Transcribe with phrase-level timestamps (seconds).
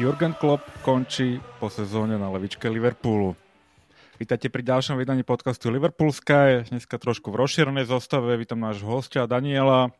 [0.00, 3.36] Jurgen Klopp končí po sezóne na levičke Liverpoolu.
[4.16, 6.64] Vítajte pri ďalšom vydaní podcastu Liverpool Sky.
[6.72, 8.32] Dneska trošku v rozšírenej zostave.
[8.40, 9.92] Vítam nášho hostia Daniela.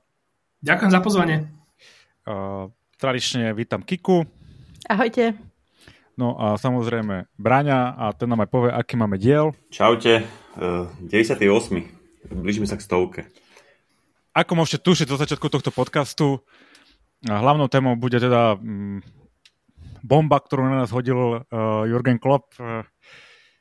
[0.65, 1.37] Ďakujem za pozvanie.
[2.25, 4.25] Uh, tradične vítam Kiku.
[4.89, 5.37] Ahojte.
[6.17, 9.53] No a samozrejme Braňa a ten nám aj povie, aký máme diel.
[9.69, 10.25] Čaute,
[10.57, 11.45] uh, 98.
[12.41, 13.21] Blížime sa k stovke.
[14.33, 16.41] Ako môžete tušiť zo začiatku tohto podcastu,
[17.21, 19.20] hlavnou témou bude teda mm,
[20.03, 22.85] bomba, ktorú na nás hodil uh, Jurgen Klopp uh,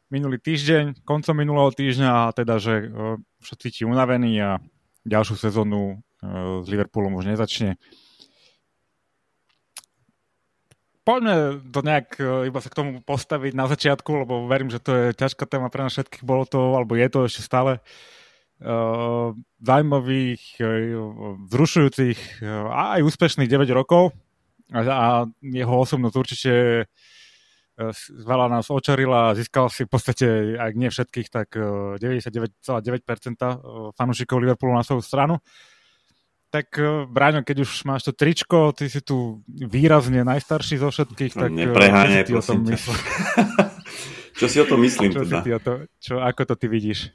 [0.09, 4.57] minulý týždeň, koncom minulého týždňa a teda, že uh, všetci ti unavení a
[5.05, 7.77] ďalšiu sezónu uh, s Liverpoolom už nezačne.
[11.07, 14.91] Poďme to nejak uh, iba sa k tomu postaviť na začiatku, lebo verím, že to
[14.93, 16.26] je ťažká téma pre nás všetkých.
[16.26, 17.81] Bolo to, alebo je to ešte stále
[19.63, 20.59] zaujímavých,
[21.48, 24.12] vzrušujúcich a aj úspešných 9 rokov
[24.70, 25.07] a, a
[25.41, 26.84] jeho osobnosť určite e,
[28.09, 33.55] veľa nás očarila a získal si v podstate, ak nie všetkých, tak 99,9% e, e,
[33.97, 35.41] fanúšikov Liverpoolu na svoju stranu.
[36.49, 36.81] Tak
[37.13, 42.25] Bráňo, keď už máš to tričko, ty si tu výrazne najstarší zo všetkých, tak Nepreháňaj,
[42.25, 42.99] čo si o tom myslíš?
[44.41, 45.45] čo si o tom myslím čo teda?
[45.45, 47.13] Si o to, čo, ako to ty vidíš?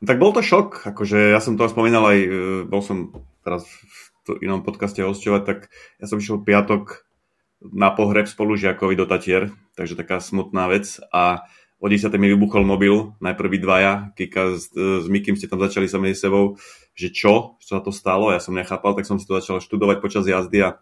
[0.00, 2.18] Tak bol to šok, akože ja som to spomínal aj,
[2.64, 3.12] bol som
[3.44, 5.58] teraz v v inom podcaste hostovať, tak
[6.00, 7.04] ja som išiel piatok
[7.60, 11.48] na pohreb spolužiakovi do Tatier, takže taká smutná vec a
[11.80, 12.08] o 10.
[12.16, 16.56] mi vybuchol mobil, najprv dvaja, Kika s, s Mikým ste tam začali sa medzi sebou,
[16.96, 20.00] že čo, čo sa to stalo, ja som nechápal, tak som si to začal študovať
[20.00, 20.80] počas jazdy a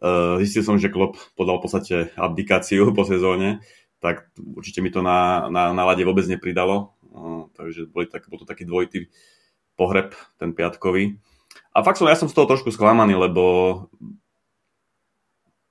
[0.00, 3.60] uh, zistil som, že Klopp podal v podstate abdikáciu po sezóne,
[4.00, 8.40] tak určite mi to na, na, na lade vôbec nepridalo, uh, takže boli tak, bol
[8.40, 9.12] to taký dvojitý
[9.76, 11.20] pohreb, ten piatkový.
[11.70, 13.44] A fakt som, ja som z toho trošku sklamaný, lebo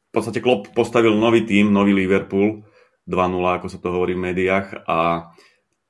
[0.09, 2.65] v podstate Klopp postavil nový tím, nový Liverpool,
[3.05, 5.29] 2-0, ako sa to hovorí v médiách a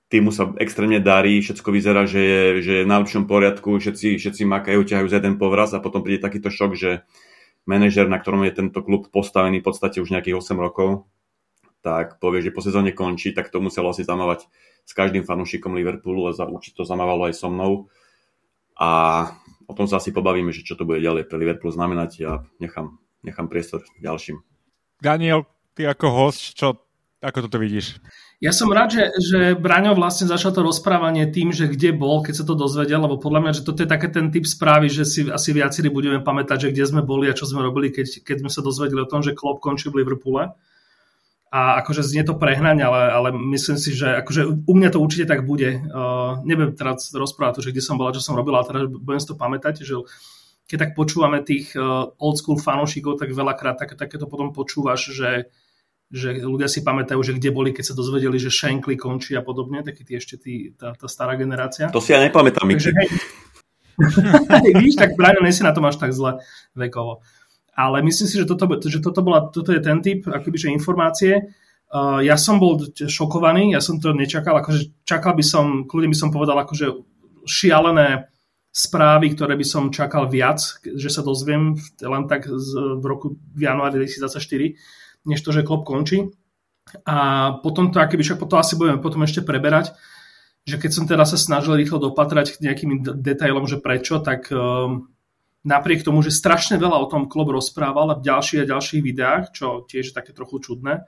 [0.10, 4.44] týmu sa extrémne darí, všetko vyzerá, že je, že je v najlepšom poriadku, všetci, všetci
[4.48, 7.06] makajú, ťahajú za jeden povraz a potom príde takýto šok, že
[7.70, 11.06] manažer, na ktorom je tento klub postavený v podstate už nejakých 8 rokov,
[11.86, 14.50] tak povie, že po sezóne končí, tak to muselo asi zamávať
[14.84, 17.88] s každým fanúšikom Liverpoolu a určite to zamávalo aj so mnou.
[18.76, 19.32] A
[19.70, 22.98] o tom sa asi pobavíme, že čo to bude ďalej pre Liverpool znamenať a nechám,
[23.22, 24.42] nechám priestor ďalším.
[24.98, 25.46] Daniel,
[25.78, 26.82] ty ako host, čo,
[27.22, 28.02] ako toto vidíš?
[28.42, 32.42] Ja som rád, že, že Braňo vlastne začal to rozprávanie tým, že kde bol, keď
[32.42, 35.28] sa to dozvedel, lebo podľa mňa, že toto je také ten typ správy, že si
[35.28, 38.50] asi viacerí budeme pamätať, že kde sme boli a čo sme robili, keď, keď sme
[38.52, 40.56] sa dozvedeli o tom, že Klopp končil v Liverpoole
[41.50, 45.26] a akože znie to prehnanie, ale, ale myslím si, že akože u mňa to určite
[45.26, 45.82] tak bude.
[45.82, 49.22] Uh, neviem teraz rozprávať to, že kde som bola, čo som robila, ale teraz budem
[49.22, 49.98] si to pamätať, že
[50.70, 55.50] keď tak počúvame tých uh, old school fanúšikov, tak veľakrát tak, takéto potom počúvaš, že,
[56.14, 59.82] že ľudia si pamätajú, že kde boli, keď sa dozvedeli, že Shankly končí a podobne,
[59.82, 61.90] taký tí ešte tí, tá, tá stará generácia.
[61.90, 63.10] To si ja nepamätám, Takže, hej,
[64.86, 66.40] Víš, tak práve si na tom až tak zle
[66.78, 67.26] vekovo.
[67.80, 71.56] Ale myslím si, že toto, že toto, bola, toto je ten typ akoby, informácie.
[71.88, 76.18] Uh, ja som bol šokovaný, ja som to nečakal, akože čakal by som, kľudne by
[76.20, 76.92] som povedal, akože
[77.48, 78.28] šialené
[78.70, 83.62] správy, ktoré by som čakal viac, že sa dozviem len tak z, v roku v
[83.64, 84.76] januári 2024,
[85.26, 86.30] než to, že klop končí.
[87.08, 89.96] A potom to, akoby, však potom asi budeme potom ešte preberať,
[90.68, 95.10] že keď som teda sa snažil rýchlo dopatrať k nejakým detailom, že prečo, tak um,
[95.64, 99.84] napriek tomu, že strašne veľa o tom Klopp rozprával v ďalších a ďalších videách, čo
[99.84, 101.04] tiež je také trochu čudné,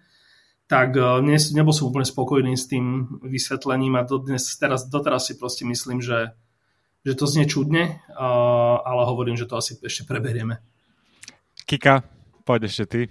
[0.72, 5.68] tak dnes nebol som úplne spokojný s tým vysvetlením a dodnes, teraz, doteraz si proste
[5.68, 6.32] myslím, že,
[7.04, 8.00] že to znie čudne,
[8.88, 10.64] ale hovorím, že to asi ešte preberieme.
[11.68, 12.08] Kika,
[12.48, 13.02] poď ešte ty.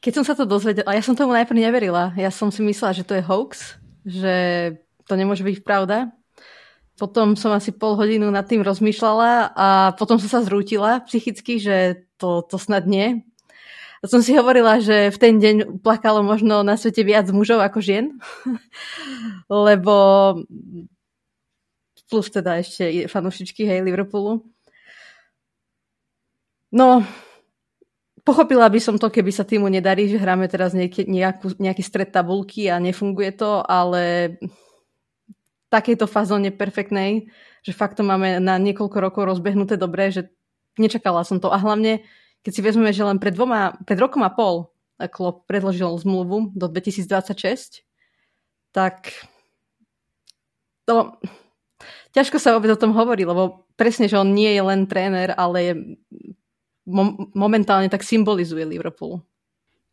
[0.00, 2.16] Keď som sa to dozvedela, ja som tomu najprv neverila.
[2.18, 4.34] Ja som si myslela, že to je hoax, že
[5.06, 6.10] to nemôže byť pravda.
[7.00, 12.04] Potom som asi pol hodinu nad tým rozmýšľala a potom som sa zrútila psychicky, že
[12.20, 13.24] to, to snad nie.
[14.00, 17.80] A som si hovorila, že v ten deň plakalo možno na svete viac mužov ako
[17.80, 18.20] žien,
[19.48, 19.96] lebo
[22.12, 24.44] plus teda ešte fanúšičky hej Liverpoolu.
[26.68, 27.00] No,
[28.28, 32.12] pochopila by som to, keby sa týmu nedarí, že hráme teraz nejaký, nejakú, nejaký stred
[32.12, 34.36] tabulky a nefunguje to, ale
[35.70, 37.30] takejto fazóne perfektnej,
[37.62, 40.28] že fakt to máme na niekoľko rokov rozbehnuté dobre, že
[40.76, 41.48] nečakala som to.
[41.48, 42.02] A hlavne,
[42.42, 44.74] keď si vezmeme, že len pred, dvoma, pred rokom a pol
[45.08, 47.86] Klopp predložil zmluvu do 2026,
[48.76, 49.14] tak
[50.84, 51.16] to,
[52.12, 55.56] ťažko sa vôbec o tom hovorí, lebo presne, že on nie je len tréner, ale
[55.62, 55.74] je
[57.32, 59.22] momentálne tak symbolizuje Liverpool.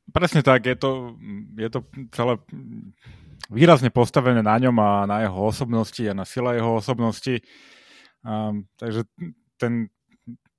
[0.09, 1.19] Presne tak, je to,
[1.55, 1.79] je to
[2.15, 2.39] celé
[3.47, 7.41] výrazne postavené na ňom a na jeho osobnosti a na sila jeho osobnosti.
[8.25, 9.07] Um, takže
[9.55, 9.89] ten,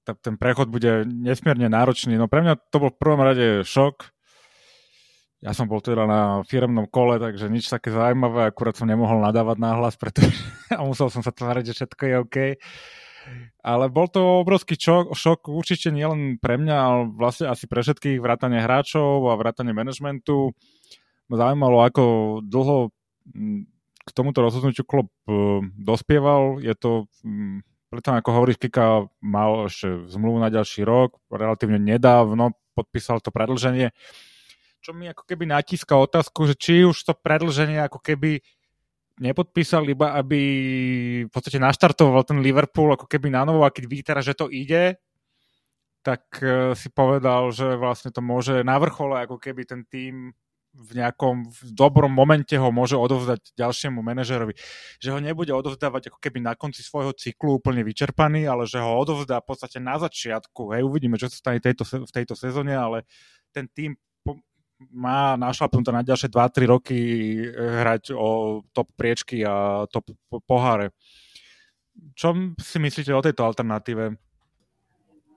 [0.04, 2.16] ten prechod bude nesmierne náročný.
[2.16, 4.08] No pre mňa to bol v prvom rade šok.
[5.38, 9.62] Ja som bol teda na firmnom kole, takže nič také zaujímavé, akurát som nemohol nadávať
[9.62, 10.34] náhlas, pretože
[10.74, 12.36] a musel som sa tváriť, že všetko je OK.
[13.60, 18.18] Ale bol to obrovský šok, šok určite nielen pre mňa, ale vlastne asi pre všetkých
[18.18, 20.56] vrátane hráčov a vrátane manažmentu.
[21.28, 22.02] Ma zaujímalo, ako
[22.44, 22.92] dlho
[24.04, 26.64] k tomuto rozhodnutiu klub e, dospieval.
[26.64, 27.04] Je to
[27.88, 33.90] preto ako hovoríš, Kika mal ešte zmluvu na ďalší rok, relatívne nedávno podpísal to predlženie,
[34.78, 38.38] čo mi ako keby natíska otázku, že či už to predlženie ako keby
[39.18, 40.40] nepodpísal iba, aby
[41.26, 44.46] v podstate naštartoval ten Liverpool ako keby na novo a keď vidí teraz, že to
[44.46, 44.94] ide,
[46.06, 50.30] tak e, si povedal, že vlastne to môže na vrchole ako keby ten tým
[50.78, 54.54] v nejakom v dobrom momente ho môže odovzdať ďalšiemu manažerovi.
[55.02, 58.94] Že ho nebude odovzdávať ako keby na konci svojho cyklu úplne vyčerpaný, ale že ho
[58.94, 60.70] odovzdá v podstate na začiatku.
[60.70, 63.02] Hej, uvidíme, čo sa stane tejto, v tejto sezóne, ale
[63.50, 63.98] ten tým
[64.94, 66.98] má našlapnuté na ďalšie 2-3 roky
[67.42, 67.50] eh,
[67.82, 70.06] hrať o top priečky a top
[70.46, 70.94] poháre.
[72.14, 74.14] Čo si myslíte o tejto alternatíve?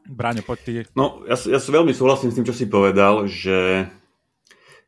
[0.06, 0.72] Bráňo, poď ty.
[0.94, 3.90] No, ja, ja veľmi súhlasím s tým, čo si povedal, že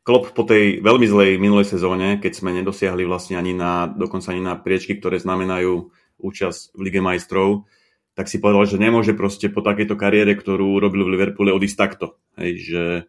[0.04, 4.44] Klopp po tej veľmi zlej minulej sezóne, keď sme nedosiahli vlastne ani na, dokonca ani
[4.44, 5.88] na priečky, ktoré znamenajú
[6.20, 7.64] účasť v Lige majstrov,
[8.12, 12.20] tak si povedal, že nemôže proste po takejto kariére, ktorú urobil v Liverpoole, odísť takto.
[12.36, 13.02] Hej, že e,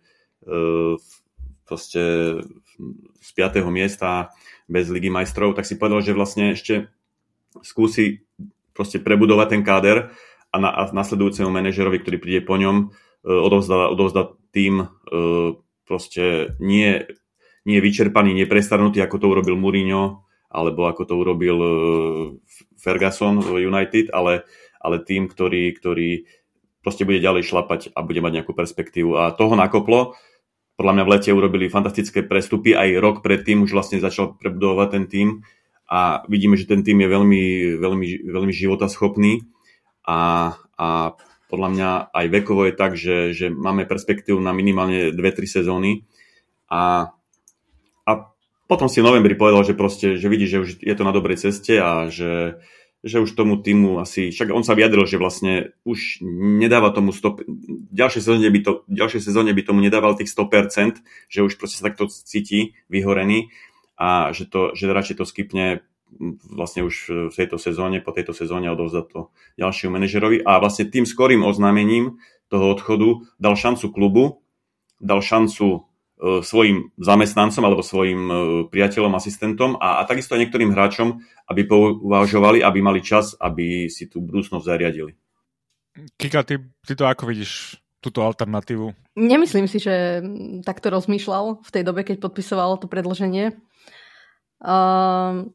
[1.67, 2.01] proste
[3.19, 3.59] z 5.
[3.67, 4.31] miesta
[4.71, 6.89] bez Ligy majstrov, tak si povedal, že vlastne ešte
[7.59, 8.23] skúsi
[8.71, 10.15] proste prebudovať ten káder
[10.49, 16.57] a, na, a nasledujúcemu manažerovi, ktorý príde po ňom, e, odovzdá, odovzdá tým e, proste
[16.59, 17.05] nie,
[17.63, 21.71] nie vyčerpaný, neprestarnutý, ako to urobil Mourinho, alebo ako to urobil e,
[22.77, 24.45] Ferguson v United, ale,
[24.81, 26.25] ale tým, ktorý, ktorý
[26.85, 29.17] proste bude ďalej šlapať a bude mať nejakú perspektívu.
[29.17, 30.13] A toho nakoplo.
[30.75, 35.05] Podľa mňa v lete urobili fantastické prestupy, aj rok predtým už vlastne začal prebudovať ten
[35.07, 35.29] tým
[35.87, 37.43] a vidíme, že ten tým je veľmi,
[37.79, 39.47] veľmi, veľmi životaschopný
[40.03, 40.87] a, a
[41.55, 46.03] podľa mňa aj vekovo je tak, že, že máme perspektívu na minimálne 2-3 sezóny.
[46.67, 47.15] A,
[48.03, 48.11] a
[48.67, 51.39] potom si v novembri povedal, že proste, že vidí, že už je to na dobrej
[51.39, 52.59] ceste a že,
[53.07, 56.19] že už tomu týmu asi, však on sa vyjadril, že vlastne už
[56.59, 57.47] nedáva tomu 100,
[57.95, 60.99] ďalšej sezóne by, to, ďalšej sezóne by tomu nedával tých 100%,
[61.31, 63.47] že už proste sa takto cíti vyhorený
[63.95, 65.87] a že, to, že radšej to skypne
[66.49, 66.95] vlastne už
[67.31, 69.19] v tejto sezóne, po tejto sezóne odovzdať to
[69.59, 72.17] ďalšiemu manažerovi a vlastne tým skorým oznámením
[72.47, 74.23] toho odchodu dal šancu klubu,
[75.01, 75.79] dal šancu e,
[76.45, 78.33] svojim zamestnancom alebo svojim e,
[78.69, 81.19] priateľom, asistentom a, a takisto aj niektorým hráčom,
[81.51, 85.13] aby pouvažovali, aby mali čas, aby si tú budúcnosť zariadili.
[86.19, 89.17] Kika, ty, ty to ako vidíš, túto alternatívu?
[89.17, 90.21] Nemyslím si, že
[90.61, 93.57] takto rozmýšľal v tej dobe, keď podpisoval to predlženie.
[94.61, 95.49] Uh,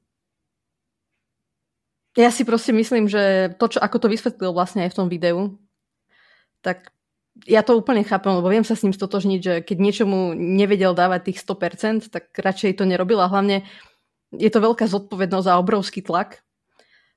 [2.19, 5.59] ja si proste myslím, že to, čo, ako to vysvetlil vlastne aj v tom videu,
[6.65, 6.91] tak
[7.47, 11.31] ja to úplne chápem, lebo viem sa s ním stotožniť, že keď niečomu nevedel dávať
[11.31, 13.65] tých 100%, tak radšej to nerobil a hlavne
[14.35, 16.43] je to veľká zodpovednosť a obrovský tlak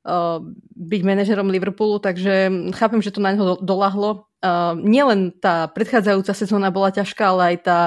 [0.06, 0.40] uh,
[0.78, 4.30] byť manažerom Liverpoolu, takže chápem, že to na neho dolahlo.
[4.40, 7.80] Uh, nielen tá predchádzajúca sezóna bola ťažká, ale aj tá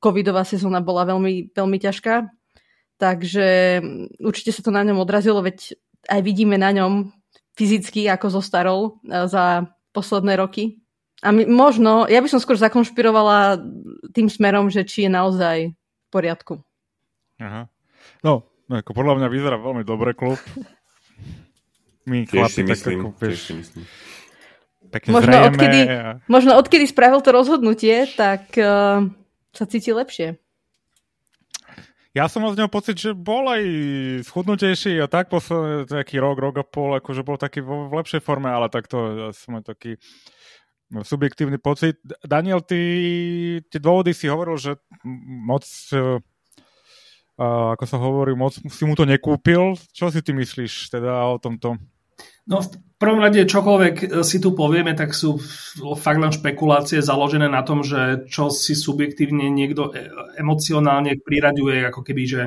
[0.00, 2.28] covidová sezóna bola veľmi, veľmi ťažká.
[2.94, 3.48] Takže
[4.22, 5.74] určite sa to na ňom odrazilo, veď
[6.08, 7.12] aj vidíme na ňom
[7.54, 10.82] fyzicky, ako zostarol e, za posledné roky.
[11.24, 13.62] A my, možno, ja by som skôr zakonšpirovala
[14.12, 16.60] tým smerom, že či je naozaj v poriadku.
[17.40, 17.70] Aha.
[18.20, 20.36] No, ako podľa mňa vyzerá veľmi dobre klub.
[22.04, 23.84] My chlapi, si myslím, tak ako, vieš, si myslím.
[25.08, 26.20] možno, odkedy, a...
[26.28, 29.08] možno odkedy spravil to rozhodnutie, tak uh,
[29.56, 30.36] sa cíti lepšie.
[32.14, 33.62] Ja som z neho pocit, že bol aj
[34.30, 38.22] schudnutejší a tak posledný taký rok, rok a pol, akože bol taký v, v lepšej
[38.22, 39.98] forme, ale takto ja som aj taký
[40.94, 41.98] subjektívny pocit.
[42.22, 42.78] Daniel, ty
[43.66, 44.78] tie dôvody si hovoril, že
[45.42, 46.22] moc uh,
[47.74, 49.74] ako sa hovorí, moc si mu to nekúpil.
[49.90, 51.82] Čo si ty myslíš teda o tomto?
[52.44, 52.68] No v
[53.00, 55.40] prvom rade čokoľvek e, si tu povieme, tak sú
[55.96, 62.00] fakt len špekulácie založené na tom, že čo si subjektívne niekto e, emocionálne priraďuje, ako
[62.04, 62.42] keby, že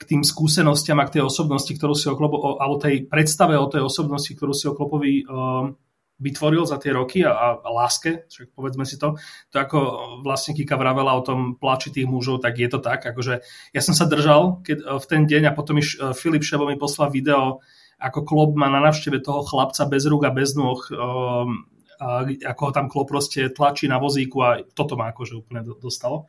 [0.00, 3.68] k tým skúsenostiam a k tej osobnosti, ktorú si o Klopo, alebo tej predstave o
[3.68, 5.68] tej osobnosti, ktorú si o Klopovi uh,
[6.16, 9.20] vytvoril za tie roky a, a láske, však povedzme si to,
[9.52, 9.78] to ako
[10.24, 13.44] vlastne Kika vravela o tom plači tých mužov, tak je to tak, akože
[13.76, 17.12] ja som sa držal keď, v ten deň a potom iš Filip Šebo mi poslal
[17.12, 17.60] video,
[18.00, 21.68] ako Klopp má na návšteve toho chlapca bez rúk a bez nôh, um,
[22.00, 26.24] a ako ho tam Klopp proste tlačí na vozíku a toto ma akože úplne dostalo.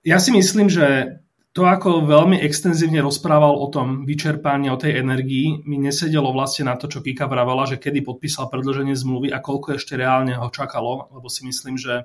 [0.00, 1.20] Ja si myslím, že
[1.52, 6.76] to, ako veľmi extenzívne rozprával o tom vyčerpaní, o tej energii, mi nesedelo vlastne na
[6.76, 11.08] to, čo Kika vravala, že kedy podpísal predlženie zmluvy a koľko ešte reálne ho čakalo,
[11.16, 12.04] lebo si myslím, že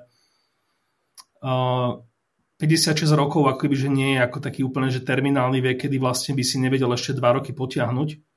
[1.44, 2.00] uh,
[2.56, 6.44] 56 rokov akoby, že nie je ako taký úplne že terminálny vek, kedy vlastne by
[6.46, 8.31] si nevedel ešte 2 roky potiahnuť.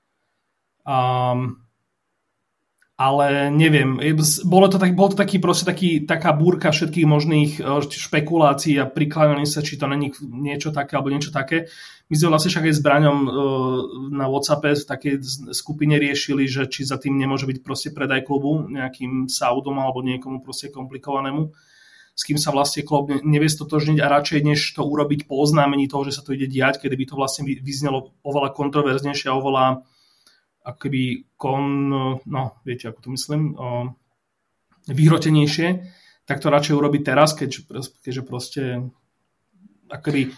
[0.85, 1.65] Um,
[2.95, 3.99] ale neviem,
[4.47, 8.87] bolo to, tak, bol to taký, proste taký, taká búrka všetkých možných e, špekulácií a
[8.87, 11.67] prikláňaní sa, či to není niečo také alebo niečo také.
[12.07, 13.29] My sme vlastne však aj s Braňom e,
[14.15, 15.15] na Whatsappe v takej
[15.51, 20.39] skupine riešili, že či za tým nemôže byť proste predaj klubu nejakým Saudom alebo niekomu
[20.39, 21.51] proste komplikovanému
[22.15, 26.07] s kým sa vlastne klub nevie stotožniť a radšej než to urobiť po oznámení toho,
[26.07, 29.83] že sa to ide diať, kedy by to vlastne vyznelo oveľa kontroverznejšie a oveľa
[30.65, 31.93] akoby kon,
[32.25, 33.93] no viete, ako to myslím, o,
[34.89, 35.85] vyhrotenejšie,
[36.25, 37.69] tak to radšej urobiť teraz, keď,
[38.01, 38.63] keďže proste
[39.93, 40.33] akoby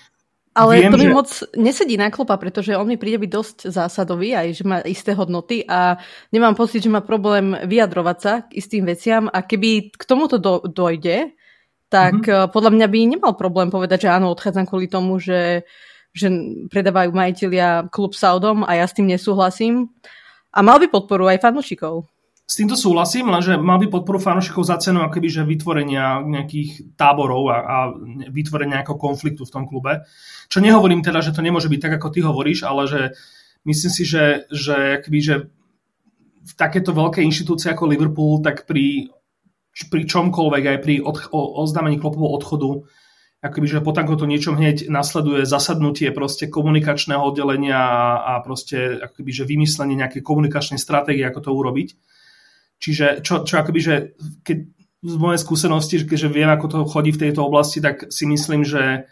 [0.57, 1.13] ale Viem, to mi že...
[1.13, 5.13] moc nesedí na klopa, pretože on mi príde byť dosť zásadový, aj že má isté
[5.13, 6.01] hodnoty a
[6.33, 10.65] nemám pocit, že má problém vyjadrovať sa k istým veciam a keby k tomuto do,
[10.65, 11.37] dojde,
[11.93, 12.49] tak mm-hmm.
[12.49, 15.61] podľa mňa by nemal problém povedať, že áno, odchádzam kvôli tomu, že
[16.13, 16.27] že
[16.71, 19.91] predávajú majiteľia klub Saudom a ja s tým nesúhlasím.
[20.51, 22.07] A mal by podporu aj fanúšikov.
[22.47, 27.51] S týmto súhlasím, lenže mal by podporu fanúšikov za cenu akoby, že vytvorenia nejakých táborov
[27.51, 27.77] a, a
[28.31, 30.07] vytvorenia nejakého konfliktu v tom klube.
[30.47, 33.01] Čo nehovorím teda, že to nemôže byť tak, ako ty hovoríš, ale že
[33.67, 35.35] myslím si, že, že, akoby, že
[36.47, 39.11] v takéto veľké inštitúcie ako Liverpool, tak pri,
[39.91, 42.87] pri čomkoľvek, aj pri od, o, oznámení klopového odchodu,
[43.37, 47.77] akoby, že po takomto niečom hneď nasleduje zasadnutie proste komunikačného oddelenia
[48.17, 51.89] a, proste akoby, že vymyslenie nejakej komunikačnej stratégie, ako to urobiť.
[52.77, 53.95] Čiže čo, čo akoby, že
[54.41, 54.57] keď
[55.05, 59.05] z mojej skúsenosti, keďže viem, ako to chodí v tejto oblasti, tak si myslím, že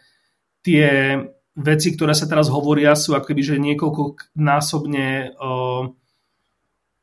[0.65, 1.22] tie
[1.53, 5.86] veci, ktoré sa teraz hovoria, sú akoby, že niekoľko násobne uh,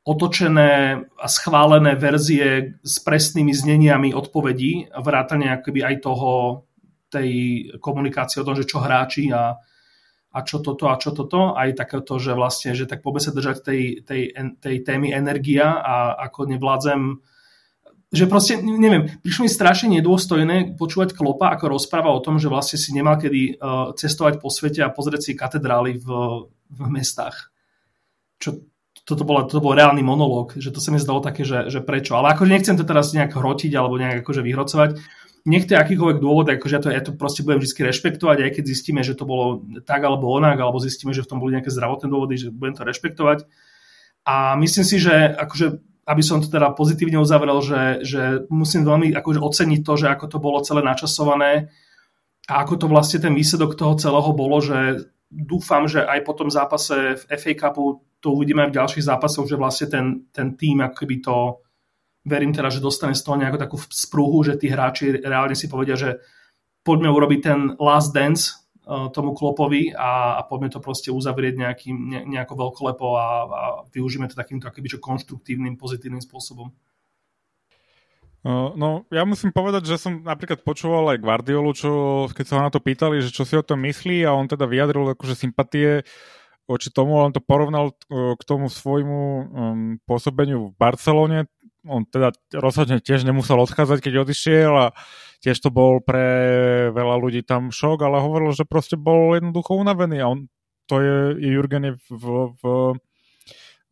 [0.02, 6.30] otočené a schválené verzie s presnými zneniami odpovedí, vrátane akoby aj toho
[7.12, 7.30] tej
[7.76, 9.60] komunikácie o tom, že čo hráči a,
[10.32, 13.56] a čo toto a čo toto, aj takéto, že vlastne, že tak poďme sa držať
[13.60, 14.22] tej, tej,
[14.56, 17.20] tej témy energia a ako nevládzem
[18.12, 22.76] že proste, neviem, prišlo mi strašne nedôstojné počúvať Klopa, ako rozpráva o tom, že vlastne
[22.76, 26.08] si nemal kedy uh, cestovať po svete a pozrieť si katedrály v,
[26.68, 27.48] v mestách.
[28.36, 28.68] Čo,
[29.08, 32.12] toto, bola, toto bol reálny monológ, že to sa mi zdalo také, že, že prečo.
[32.12, 34.90] Ale akože nechcem to teraz nejak hrotiť alebo nejak akože vyhrocovať
[35.42, 38.64] nech to akýkoľvek dôvod, akože ja to, ja to proste budem vždy rešpektovať, aj keď
[38.66, 42.06] zistíme, že to bolo tak alebo onak, alebo zistíme, že v tom boli nejaké zdravotné
[42.06, 43.38] dôvody, že budem to rešpektovať.
[44.22, 48.22] A myslím si, že akože, aby som to teda pozitívne uzavrel, že, že
[48.54, 51.74] musím veľmi akože oceniť to, že ako to bolo celé načasované
[52.46, 56.54] a ako to vlastne ten výsledok toho celého bolo, že dúfam, že aj po tom
[56.54, 60.86] zápase v FA Cupu to uvidíme aj v ďalších zápasoch, že vlastne ten, ten tým
[60.86, 61.66] akoby to
[62.22, 65.98] verím teda, že dostane z toho nejakú takú sprúhu, že tí hráči reálne si povedia,
[65.98, 66.22] že
[66.86, 68.54] poďme urobiť ten last dance
[68.86, 73.64] uh, tomu klopovi a, a poďme to proste uzavrieť nejakým, ne, nejako veľkolepo a, a
[73.90, 76.70] využijeme to takýmto akoby, čo konštruktívnym, pozitívnym spôsobom.
[78.42, 81.90] Uh, no, ja musím povedať, že som napríklad počúval aj Guardiolu, čo,
[82.34, 84.66] keď sa ho na to pýtali, že čo si o tom myslí a on teda
[84.66, 86.02] vyjadril akože sympatie
[86.66, 89.44] voči tomu, on to porovnal uh, k tomu svojmu um,
[90.10, 91.46] pôsobeniu v Barcelone,
[91.86, 94.86] on teda rozhodne tiež nemusel odchádzať, keď odišiel a
[95.42, 96.26] tiež to bol pre
[96.94, 100.46] veľa ľudí tam šok, ale hovoril, že proste bol jednoducho unavený a on,
[100.86, 102.24] to je, Jurgen v, v,
[102.62, 102.62] v,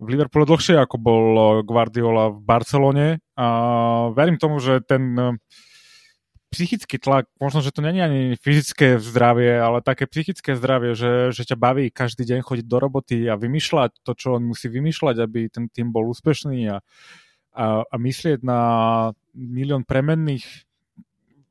[0.00, 1.24] v Liverpoole dlhšie ako bol
[1.66, 3.46] Guardiola v Barcelone a
[4.14, 5.34] verím tomu, že ten eh,
[6.50, 11.46] psychický tlak, možno, že to není ani fyzické zdravie, ale také psychické zdravie, že, že
[11.46, 15.46] ťa baví každý deň chodiť do roboty a vymýšľať to, čo on musí vymýšľať, aby
[15.46, 16.82] ten tým bol úspešný a
[17.54, 18.60] a, a myslieť na
[19.34, 20.66] milión premenných,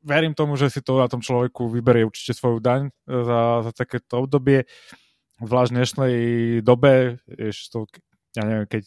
[0.04, 4.24] verím tomu, že si to na tom človeku vyberie určite svoju daň za, za takéto
[4.24, 4.64] obdobie.
[5.40, 6.16] V dnešnej
[6.60, 7.24] dobe,
[7.72, 7.88] to,
[8.36, 8.86] ja neviem, keď,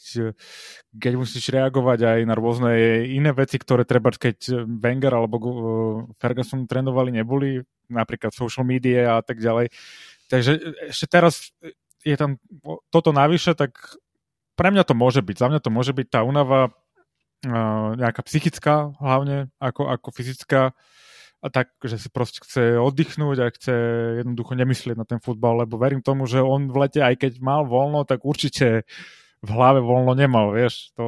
[0.92, 2.72] keď musíš reagovať aj na rôzne
[3.08, 5.50] iné veci, ktoré treba, keď Wenger alebo uh,
[6.20, 9.72] Ferguson trénovali, neboli, napríklad social media a tak ďalej.
[10.28, 10.52] Takže
[10.92, 11.52] ešte teraz
[12.04, 12.36] je tam
[12.92, 13.76] toto navyše, tak
[14.56, 15.36] pre mňa to môže byť.
[15.40, 16.76] Za mňa to môže byť tá únava
[17.98, 20.72] nejaká psychická hlavne ako, ako fyzická
[21.42, 23.74] a tak, že si proste chce oddychnúť a chce
[24.22, 27.66] jednoducho nemyslieť na ten futbal, lebo verím tomu, že on v lete, aj keď mal
[27.66, 28.86] voľno, tak určite
[29.42, 31.06] v hlave voľno nemal, vieš, to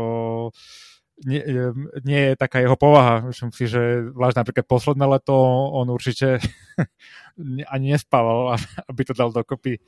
[1.23, 1.38] nie,
[2.03, 3.31] nie je taká jeho povaha.
[3.31, 5.35] Myslím si, že zvlášť napríklad posledné leto
[5.71, 6.43] on určite
[7.75, 8.59] ani nespával,
[8.91, 9.79] aby to dal dokopy.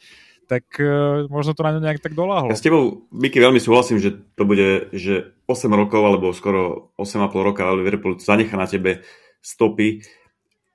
[0.47, 2.51] Tak uh, možno to na ňo nejak tak doláhlo.
[2.51, 7.35] Ja s tebou, Miky, veľmi súhlasím, že to bude, že 8 rokov alebo skoro 8,5
[7.35, 9.03] roka Liverpool zanechá na tebe
[9.43, 10.07] stopy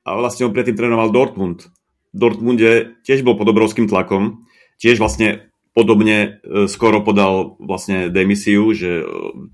[0.07, 1.67] a vlastne on predtým trénoval Dortmund.
[2.11, 4.47] V Dortmunde tiež bol pod obrovským tlakom,
[4.79, 9.07] tiež vlastne podobne e, skoro podal vlastne demisiu, že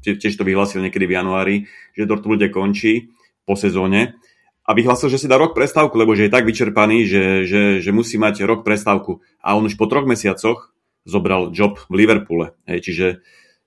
[0.05, 1.55] e, tiež to vyhlásil niekedy v januári,
[1.93, 3.13] že Dortmunde končí
[3.45, 4.17] po sezóne
[4.67, 7.91] a vyhlásil, že si dá rok prestávku, lebo že je tak vyčerpaný, že, že, že
[7.95, 9.23] musí mať rok prestávku.
[9.39, 10.75] A on už po troch mesiacoch
[11.07, 12.51] zobral job v Liverpoole.
[12.67, 13.05] Hej, čiže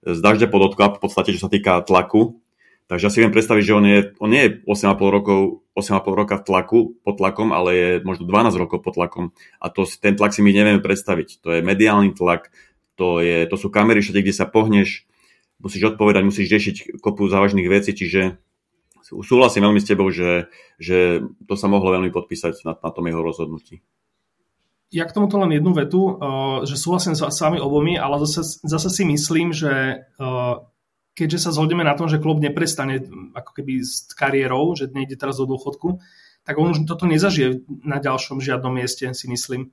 [0.04, 2.44] z dažďa pod odklap, v podstate, čo sa týka tlaku.
[2.92, 5.40] Takže ja si viem predstaviť, že on, je, on nie je 8,5 rokov
[5.72, 9.24] 8,5 roka v tlaku, pod tlakom, ale je možno 12 rokov pod tlakom.
[9.56, 11.40] A to, ten tlak si my nevieme predstaviť.
[11.40, 12.52] To je mediálny tlak,
[13.00, 15.08] to, je, to sú kamery všade, kde sa pohneš,
[15.62, 18.36] musíš odpovedať, musíš riešiť kopu závažných vecí, čiže
[19.10, 20.46] súhlasím veľmi s tebou, že,
[20.78, 23.82] že to sa mohlo veľmi podpísať na, na tom jeho rozhodnutí.
[24.90, 28.90] Ja k tomuto len jednu vetu, uh, že súhlasím s vami obomi, ale zase, zase
[28.90, 30.66] si myslím, že uh,
[31.14, 33.02] keďže sa zhodneme na tom, že klub neprestane
[33.34, 36.02] ako keby s kariérou, že nejde teraz do dôchodku,
[36.42, 39.70] tak on už toto nezažije na ďalšom žiadnom mieste, si myslím.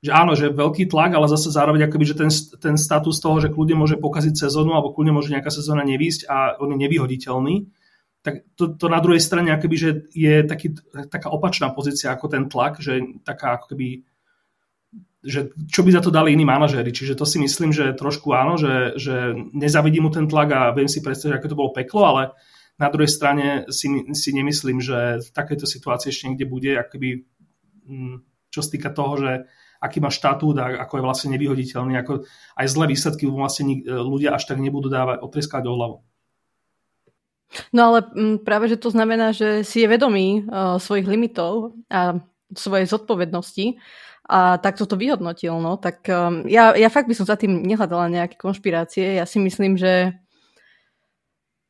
[0.00, 3.52] Že áno, že veľký tlak, ale zase zároveň akoby, že ten, ten status toho, že
[3.52, 7.68] kľudne môže pokaziť sezónu alebo kľudne môže nejaká sezóna nevísť a on je nevyhoditeľný,
[8.26, 10.74] tak to, to na druhej strane akoby, že je taký,
[11.06, 14.02] taká opačná pozícia ako ten tlak, že taká ako keby
[15.26, 16.94] že čo by za to dali iní manažéri.
[16.94, 20.86] Čiže to si myslím, že trošku áno, že, že nezavidím mu ten tlak a viem
[20.86, 22.22] si predstaviť, ako to bolo peklo, ale
[22.78, 27.26] na druhej strane si, si nemyslím, že v takejto situácii ešte niekde bude, akoby,
[27.90, 28.16] mm,
[28.54, 29.30] čo sa týka toho, že
[29.82, 34.46] aký má štatút a ako je vlastne nevyhoditeľný, ako aj zlé výsledky vlastne ľudia až
[34.46, 35.96] tak nebudú dávať, otreskať do hlavu.
[37.70, 42.18] No ale mm, práve, že to znamená, že si je vedomý uh, svojich limitov a
[42.52, 43.78] svojej zodpovednosti
[44.26, 48.10] a takto to vyhodnotil, no, tak um, ja, ja fakt by som za tým nehľadala
[48.10, 49.22] nejaké konšpirácie.
[49.22, 50.18] Ja si myslím, že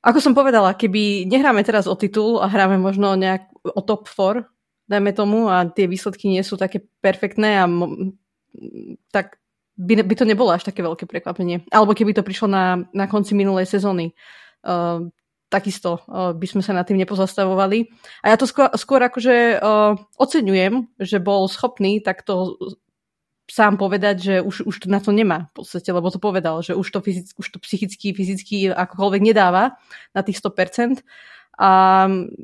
[0.01, 4.47] ako som povedala, keby nehráme teraz o titul a hráme možno nejak o top 4,
[4.87, 8.15] dajme tomu, a tie výsledky nie sú také perfektné, a mo-
[9.11, 9.37] tak
[9.77, 11.67] by, by to nebolo až také veľké prekvapenie.
[11.69, 14.17] Alebo keby to prišlo na, na konci minulej sezóny.
[14.65, 15.13] Uh,
[15.47, 17.87] takisto uh, by sme sa nad tým nepozastavovali.
[18.27, 22.59] A ja to skôr, skôr akože uh, oceňujem, že bol schopný takto
[23.47, 26.75] sám povedať, že už, už to na to nemá v podstate, lebo to povedal, že
[26.75, 29.79] už to, fyzicky, už to psychicky, fyzicky akokoľvek nedáva
[30.11, 31.07] na tých 100%.
[31.57, 31.71] A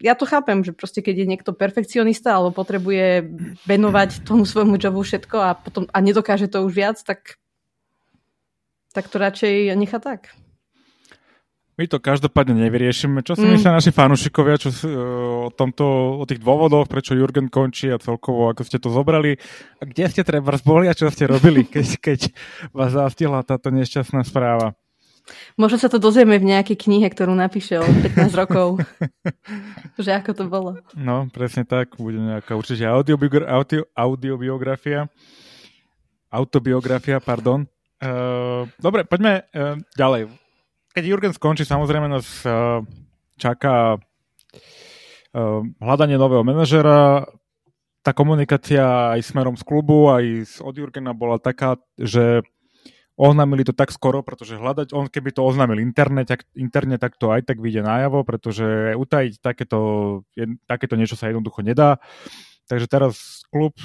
[0.00, 3.28] ja to chápem, že proste keď je niekto perfekcionista alebo potrebuje
[3.68, 7.36] venovať tomu svojmu jobu všetko a, potom, a nedokáže to už viac, tak,
[8.96, 10.32] tak to radšej nechá tak.
[11.80, 13.24] My to každopádne nevyriešime.
[13.24, 13.56] Čo si mm.
[13.56, 18.52] myslia naši fanúšikovia čo, uh, o, tomto, o tých dôvodoch, prečo Jurgen končí a celkovo,
[18.52, 19.40] ako ste to zobrali?
[19.80, 22.20] A kde ste treba zboli a čo ste robili, keď, keď
[22.76, 24.76] vás zastihla táto nešťastná správa?
[25.56, 28.82] Možno sa to dozvieme v nejakej knihe, ktorú napíše o 15 rokov.
[29.96, 30.70] že ako to bolo.
[30.92, 31.96] No, presne tak.
[31.96, 35.08] Bude nejaká určite audiobiogra- audio, audiobiografia.
[36.28, 37.64] Autobiografia, pardon.
[38.02, 40.41] Uh, dobre, poďme uh, ďalej
[40.92, 42.84] keď Jurgen skončí, samozrejme nás uh,
[43.40, 47.26] čaká uh, hľadanie nového manažera.
[48.02, 52.42] Tá komunikácia aj smerom z klubu, aj od Jurgena bola taká, že
[53.14, 57.30] oznámili to tak skoro, pretože hľadať, on keby to oznámil interne, tak, interne, tak to
[57.30, 59.80] aj tak vyjde najavo, pretože utajiť takéto,
[60.66, 62.02] takéto niečo sa jednoducho nedá.
[62.66, 63.76] Takže teraz klub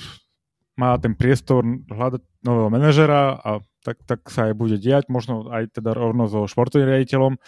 [0.80, 5.80] má ten priestor hľadať nového manažera a tak, tak sa aj bude diať, možno aj
[5.80, 7.40] teda rovno so športovým riaditeľom.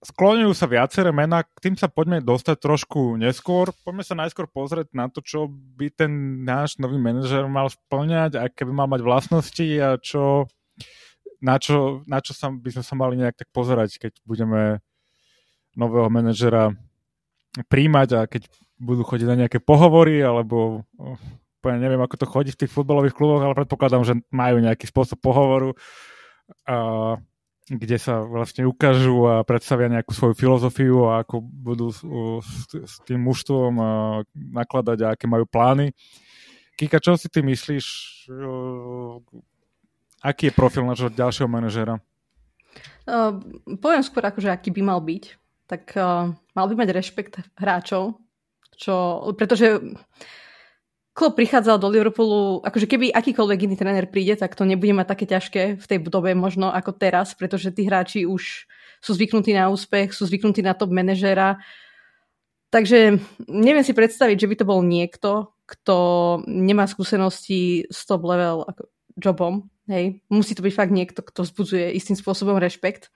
[0.00, 3.74] Skloňujú sa viaceré mená, k tým sa poďme dostať trošku neskôr.
[3.84, 8.64] Poďme sa najskôr pozrieť na to, čo by ten náš nový manažer mal splňať, aké
[8.64, 10.48] by mal mať vlastnosti a čo,
[11.44, 14.80] na, čo, na čo sa, by sme sa mali nejak tak pozerať, keď budeme
[15.76, 16.72] nového manažera
[17.68, 18.48] príjmať a keď
[18.80, 20.84] budú chodiť na nejaké pohovory alebo
[21.66, 25.18] úplne neviem, ako to chodí v tých futbalových kluboch, ale predpokladám, že majú nejaký spôsob
[25.18, 25.74] pohovoru,
[26.62, 27.18] a,
[27.66, 32.06] kde sa vlastne ukážu a predstavia nejakú svoju filozofiu a ako budú s,
[32.70, 33.74] s tým mužstvom
[34.30, 35.90] nakladať a aké majú plány.
[36.78, 37.86] Kika, čo si ty myslíš?
[40.22, 41.98] Aký je profil nášho ďalšieho manažera?
[43.02, 43.42] Uh,
[43.82, 45.24] poviem skôr akože aký by mal byť.
[45.66, 48.22] Tak uh, mal by mať rešpekt hráčov,
[48.78, 49.82] čo, pretože
[51.16, 55.24] Klopp prichádzal do Liverpoolu, akože keby akýkoľvek iný tréner príde, tak to nebude mať také
[55.24, 58.68] ťažké v tej dobe možno ako teraz, pretože tí hráči už
[59.00, 61.56] sú zvyknutí na úspech, sú zvyknutí na top manažéra.
[62.68, 63.16] Takže
[63.48, 65.96] neviem si predstaviť, že by to bol niekto, kto
[66.44, 68.68] nemá skúsenosti s top level
[69.16, 69.72] jobom.
[69.88, 70.20] Hej.
[70.28, 73.08] Musí to byť fakt niekto, kto vzbudzuje istým spôsobom rešpekt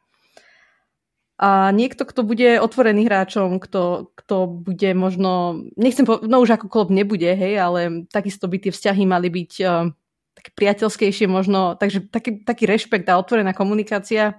[1.40, 6.68] a niekto, kto bude otvorený hráčom, kto, kto bude možno, nechcem povedať, no už ako
[6.68, 9.88] klub nebude, hej, ale takisto by tie vzťahy mali byť uh,
[10.36, 14.36] také priateľskejšie možno, takže taký, taký rešpekt a otvorená komunikácia.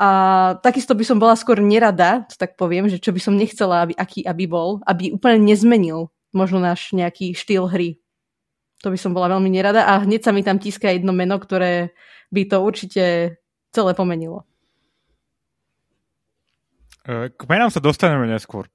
[0.00, 0.08] A
[0.64, 3.92] takisto by som bola skôr nerada, to tak poviem, že čo by som nechcela, aby,
[3.92, 8.00] aký aby bol, aby úplne nezmenil možno náš nejaký štýl hry.
[8.80, 11.92] To by som bola veľmi nerada a hneď sa mi tam tíska jedno meno, ktoré
[12.32, 13.04] by to určite
[13.68, 14.48] celé pomenilo.
[17.06, 18.68] E, k menám sa dostaneme neskôr.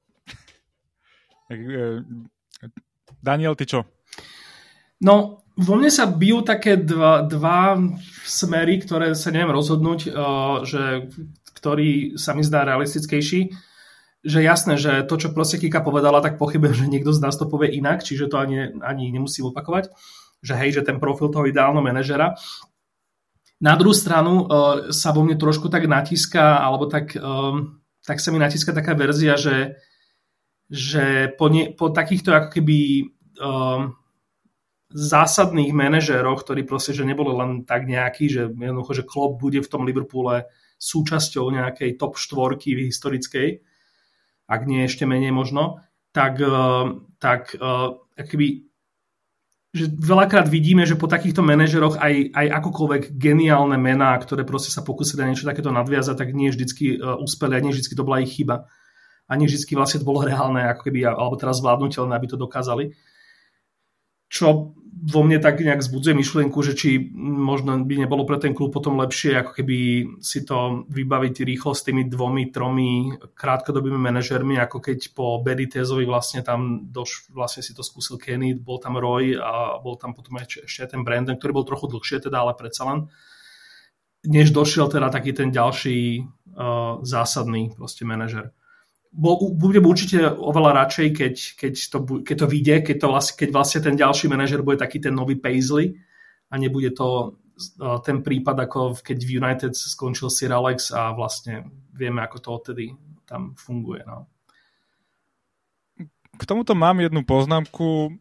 [1.49, 2.01] E,
[3.21, 3.85] Daniel, ty čo?
[5.01, 7.77] No, vo mne sa bijú také dva, dva
[8.25, 11.11] smery, ktoré sa neviem rozhodnúť, uh, že,
[11.55, 13.55] ktorý sa mi zdá realistickejší.
[14.25, 17.45] Že jasné, že to, čo proste Kika povedala, tak pochybujem, že niekto z nás to
[17.45, 19.93] povie inak, čiže to ani, ani nemusím opakovať.
[20.41, 22.33] Že hej, že ten profil toho ideálneho manažera.
[23.61, 24.49] Na druhú stranu
[24.91, 27.15] sa vo mne trošku tak natíska, alebo tak...
[27.15, 29.81] Um, tak sa mi natíska taká verzia, že,
[30.69, 32.77] že po, ne, po takýchto ako keby
[33.41, 33.97] um,
[34.93, 39.71] zásadných manažéroch, ktorí proste, že neboli len tak nejakí, že jednoducho, že Klopp bude v
[39.71, 40.45] tom Liverpoole
[40.77, 43.65] súčasťou nejakej top štvorky historickej,
[44.45, 45.81] ak nie ešte menej možno,
[46.13, 48.69] tak, uh, tak uh, akoby
[49.75, 54.87] že veľakrát vidíme, že po takýchto manažeroch aj, aj akokoľvek geniálne mená, ktoré proste sa
[54.87, 58.31] pokúsili na niečo takéto nadviazať, tak nie vždycky uh, a nie vždycky to bola ich
[58.31, 58.71] chyba.
[59.27, 62.95] A nie vždycky vlastne to bolo reálne, ako keby, alebo teraz zvládnutelné, aby to dokázali
[64.35, 68.73] čo vo mne tak nejak zbudzuje myšlienku, že či možno by nebolo pre ten klub
[68.73, 69.77] potom lepšie, ako keby
[70.17, 76.41] si to vybaviť rýchlo s tými dvomi, tromi krátkodobými manažermi, ako keď po Benitezovi vlastne
[76.41, 80.89] tam doš, vlastne si to skúsil Kenny, bol tam Roy a bol tam potom ešte,
[80.89, 82.99] ten Brandon, ktorý bol trochu dlhšie teda, ale predsa len.
[84.25, 88.49] Než došiel teda taký ten ďalší uh, zásadný proste manažer
[89.15, 93.79] budem určite oveľa radšej, keď, keď, to, keď to vyjde, keď, to vlastne, keď vlastne
[93.81, 95.95] ten ďalší manažer bude taký ten nový Paisley
[96.51, 97.39] a nebude to
[98.03, 102.85] ten prípad, ako keď v United skončil Sir Alex a vlastne vieme, ako to odtedy
[103.23, 104.03] tam funguje.
[104.03, 104.27] No.
[106.35, 108.11] K tomuto mám jednu poznámku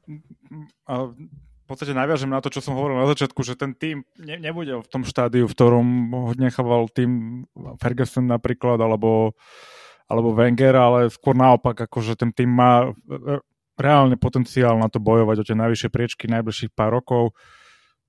[0.86, 4.36] a v podstate naviažem na to, čo som hovoril na začiatku, že ten tým ne,
[4.38, 7.42] nebude v tom štádiu, v ktorom ho nechával tým
[7.82, 9.73] Ferguson napríklad, alebo uh,
[10.08, 13.40] alebo Wenger, ale skôr naopak, akože ten tým má e,
[13.80, 17.32] reálne potenciál na to bojovať o tie najvyššie priečky najbližších pár rokov,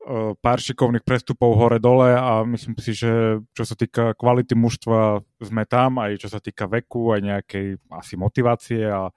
[0.04, 5.64] e, pár šikovných prestupov hore-dole a myslím si, že čo sa týka kvality mužstva sme
[5.64, 9.10] tam, aj čo sa týka veku, aj nejakej asi motivácie a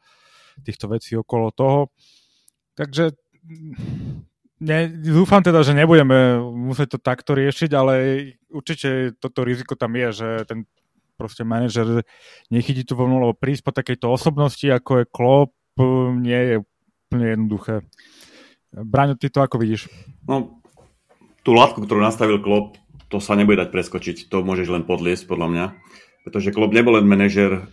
[0.62, 1.80] týchto vecí okolo toho.
[2.78, 3.10] Takže
[4.62, 7.94] ne, dúfam teda, že nebudeme musieť to takto riešiť, ale
[8.50, 10.66] určite toto riziko tam je, že ten
[11.18, 12.06] proste manažer
[12.54, 15.52] nechytí tú vlnu, lebo prísť po takejto osobnosti, ako je Klopp,
[16.22, 17.74] nie je úplne jednoduché.
[18.70, 19.90] Braňo, ty to ako vidíš?
[20.30, 20.62] No,
[21.42, 22.78] tú látku, ktorú nastavil Klopp,
[23.10, 25.64] to sa nebude dať preskočiť, to môžeš len podliesť, podľa mňa.
[26.28, 27.66] Pretože Klopp nebol len manažer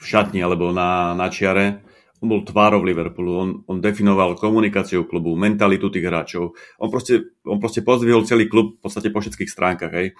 [0.00, 1.84] v šatni alebo na, na čiare,
[2.22, 7.58] on bol tvárov Liverpoolu, on, on definoval komunikáciu klubu, mentalitu tých hráčov, on proste, on
[7.58, 9.90] proste pozdvihol celý klub v podstate po všetkých stránkach.
[9.90, 10.14] Hej.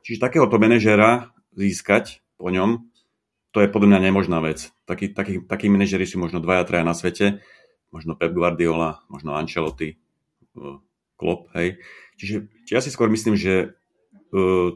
[0.00, 2.88] Čiže takéhoto manažera získať po ňom,
[3.52, 4.72] to je podľa mňa nemožná vec.
[4.88, 7.44] Takí, takí, takí manažeri sú možno dvaja, traja na svete,
[7.92, 10.00] možno Pep Guardiola, možno Ancelotti,
[10.56, 10.80] uh,
[11.20, 11.78] Klopp, hej.
[12.16, 13.76] Čiže či ja si skôr myslím, že
[14.32, 14.72] uh,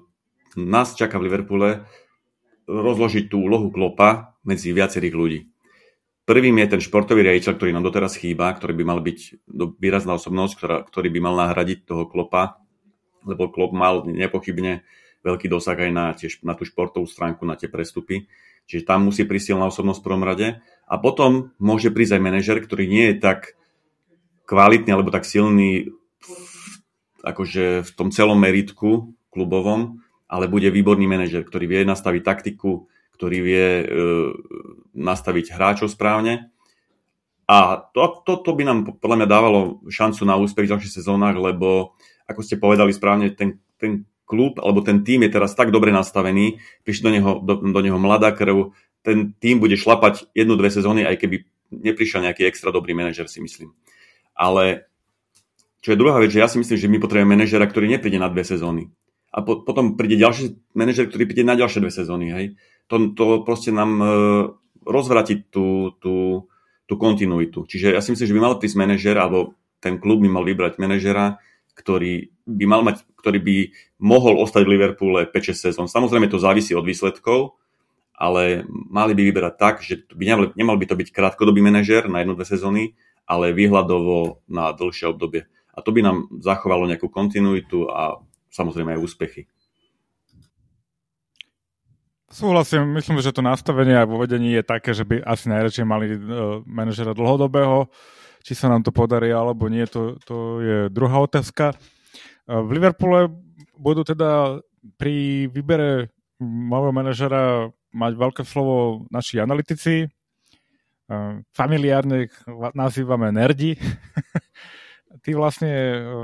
[0.61, 1.89] nás čaká v Liverpoole
[2.69, 5.41] rozložiť tú úlohu Klopa medzi viacerých ľudí.
[6.27, 9.47] Prvým je ten športový riaditeľ, ktorý nám doteraz chýba, ktorý by mal byť
[9.79, 12.59] výrazná osobnosť, ktorá, ktorý by mal nahradiť toho Klopa,
[13.23, 14.83] lebo Klop mal nepochybne
[15.27, 18.31] veľký dosah aj na, tiež, na tú športovú stránku, na tie prestupy.
[18.71, 20.49] Čiže tam musí prísť silná osobnosť v prvom rade.
[20.87, 23.59] A potom môže prísť aj manažer, ktorý nie je tak
[24.47, 25.91] kvalitný alebo tak silný
[27.27, 29.99] akože v tom celom meritku klubovom,
[30.31, 32.87] ale bude výborný manažer, ktorý vie nastaviť taktiku,
[33.19, 33.85] ktorý vie e,
[34.95, 36.55] nastaviť hráčov správne.
[37.47, 41.35] A to, to, to by nám podľa mňa dávalo šancu na úspech v ďalších sezónach,
[41.39, 41.95] lebo
[42.27, 46.59] ako ste povedali správne, ten, ten klub alebo ten tým je teraz tak dobre nastavený,
[46.83, 48.75] prišli do neho, do, do neho mladá krv,
[49.07, 53.39] ten tým bude šlapať jednu, dve sezóny, aj keby neprišiel nejaký extra dobrý manažer, si
[53.39, 53.71] myslím.
[54.35, 54.91] Ale
[55.87, 58.27] čo je druhá vec, že ja si myslím, že my potrebujeme manažera, ktorý nepríde na
[58.27, 58.91] dve sezóny.
[59.31, 62.27] A po, potom príde ďalší manažer, ktorý príde na ďalšie dve sezóny.
[62.35, 62.47] Hej.
[62.91, 64.07] To, to proste nám e,
[64.83, 66.47] rozvratí tú, tú,
[66.91, 67.67] tú kontinuitu.
[67.71, 70.83] Čiže ja si myslím, že by mal prísť manažer, alebo ten klub by mal vybrať
[70.83, 71.39] manažera,
[71.77, 73.57] ktorý by mal mať, ktorý by
[73.99, 75.91] mohol ostať v Liverpoole 5-6 sezón.
[75.91, 77.59] Samozrejme to závisí od výsledkov,
[78.15, 82.23] ale mali by vyberať tak, že by nemal, nemal by to byť krátkodobý manažer na
[82.23, 82.95] jednu, dve sezóny,
[83.27, 85.51] ale výhľadovo na dlhšie obdobie.
[85.75, 88.23] A to by nám zachovalo nejakú kontinuitu a
[88.55, 89.51] samozrejme aj úspechy.
[92.31, 96.15] Súhlasím, myslím, že to nastavenie aj vo vedení je také, že by asi najradšej mali
[96.15, 97.91] uh, manažera dlhodobého,
[98.47, 101.75] či sa nám to podarí alebo nie, to, to je druhá otázka.
[102.47, 103.31] V Liverpoole
[103.75, 104.63] budú teda
[104.97, 110.07] pri výbere nového manažera mať veľké slovo naši analytici.
[111.55, 112.31] Familiárne
[112.75, 113.75] nazývame nerdi.
[115.25, 115.71] Tí vlastne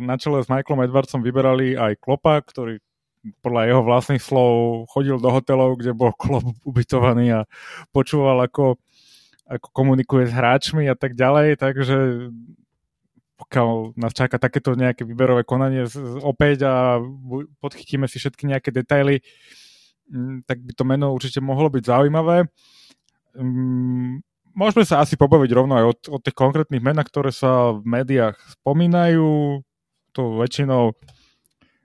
[0.04, 2.78] na čele s Michaelom Edwardsom vyberali aj Klopa, ktorý
[3.38, 7.40] podľa jeho vlastných slov chodil do hotelov, kde bol klop ubytovaný a
[7.94, 8.78] počúval, ako
[9.52, 11.96] ako komunikuje s hráčmi a tak ďalej, takže
[13.42, 15.90] pokiaľ nás čaká takéto nejaké výberové konanie
[16.22, 17.02] opäť a
[17.58, 19.18] podchytíme si všetky nejaké detaily,
[20.06, 22.46] mm, tak by to meno určite mohlo byť zaujímavé.
[23.34, 24.22] Mm,
[24.54, 28.38] môžeme sa asi pobaviť rovno aj o, o tých konkrétnych menách, ktoré sa v médiách
[28.62, 29.58] spomínajú.
[30.12, 30.94] To väčšinou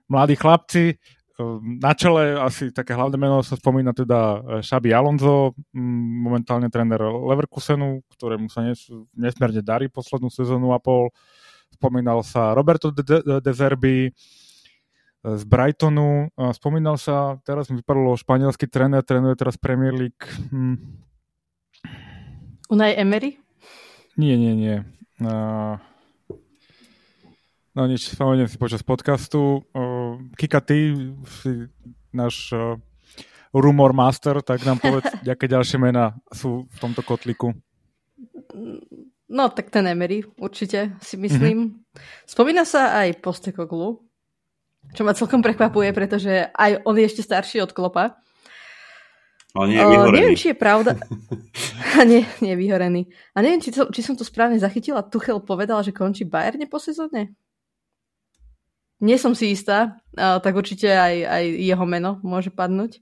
[0.06, 1.00] mladí chlapci,
[1.38, 5.54] Ehm, na čele asi také hlavné meno sa spomína teda Šabi e, Alonso,
[6.26, 11.14] momentálne tréner Leverkusenu, ktorému sa nes, nesmierne darí poslednú sezónu a pol.
[11.78, 14.12] Spomínal sa Roberto De, De, De Zerbi e,
[15.22, 16.34] z Brightonu.
[16.50, 20.26] Spomínal sa, teraz mi vypadlo španielský tréner, trénuje teraz Premier League.
[20.50, 20.76] Hm.
[22.68, 23.38] Unai Emery?
[24.18, 24.76] Nie, nie, nie.
[25.22, 25.78] Uh,
[27.78, 29.62] No nič, spomeniem si počas podcastu.
[30.34, 30.98] Kika, ty
[31.38, 31.70] si
[32.10, 32.50] náš
[33.54, 37.54] rumor master, tak nám povedz, aké ďalšie mená sú v tomto kotliku.
[39.28, 41.56] No, tak ten Emery, určite, si myslím.
[41.68, 42.24] Mm-hmm.
[42.24, 44.00] Spomína sa aj Postekoglu,
[44.96, 48.16] čo ma celkom prekvapuje, pretože aj on je ešte starší od Klopa.
[49.52, 50.08] Ale nie je vyhorený.
[50.08, 50.92] Uh, neviem, či je pravda.
[51.98, 53.02] A nie, nie je vyhorený.
[53.36, 55.04] A neviem, či, to, či som to správne zachytila.
[55.04, 57.36] Tuchel povedal, že končí Bayerne po sezóne?
[58.98, 62.98] nie som si istá, tak určite aj, aj jeho meno môže padnúť.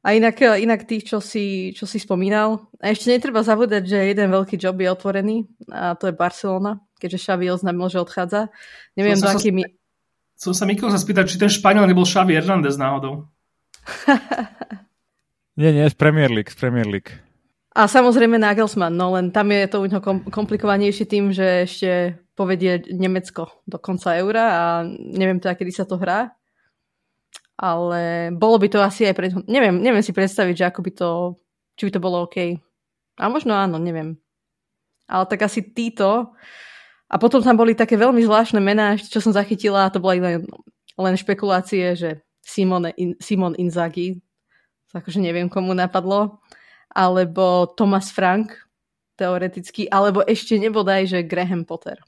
[0.00, 4.32] A inak, inak tých, čo si, čo si spomínal, a ešte netreba zavodať, že jeden
[4.32, 8.48] veľký job je otvorený a to je Barcelona, keďže Xavi oznámil, že odchádza.
[8.96, 9.68] Neviem, do aký mi...
[10.40, 13.28] Som sa Mikko sa spýtať, či ten Španiel nebol Xavi Hernández náhodou.
[15.60, 17.12] nie, nie, z Premier League, z Premier League.
[17.76, 19.86] A samozrejme Nagelsmann, no len tam je to u
[20.32, 24.64] komplikovanejšie tým, že ešte povedie Nemecko do konca eura a
[24.96, 26.32] neviem teda, kedy sa to hrá.
[27.60, 29.28] Ale bolo by to asi aj pre...
[29.44, 31.08] Neviem, neviem si predstaviť, že ako by to...
[31.76, 32.56] Či by to bolo OK.
[33.20, 34.16] A možno áno, neviem.
[35.04, 36.32] Ale tak asi títo...
[37.10, 40.46] A potom tam boli také veľmi zvláštne mená, čo som zachytila a to boli len,
[40.94, 44.22] len špekulácie, že Simone, In, Simon Inzaghi,
[44.94, 46.38] akože neviem, komu napadlo,
[46.86, 48.54] alebo Thomas Frank,
[49.18, 51.98] teoreticky, alebo ešte nebodaj, že Graham Potter.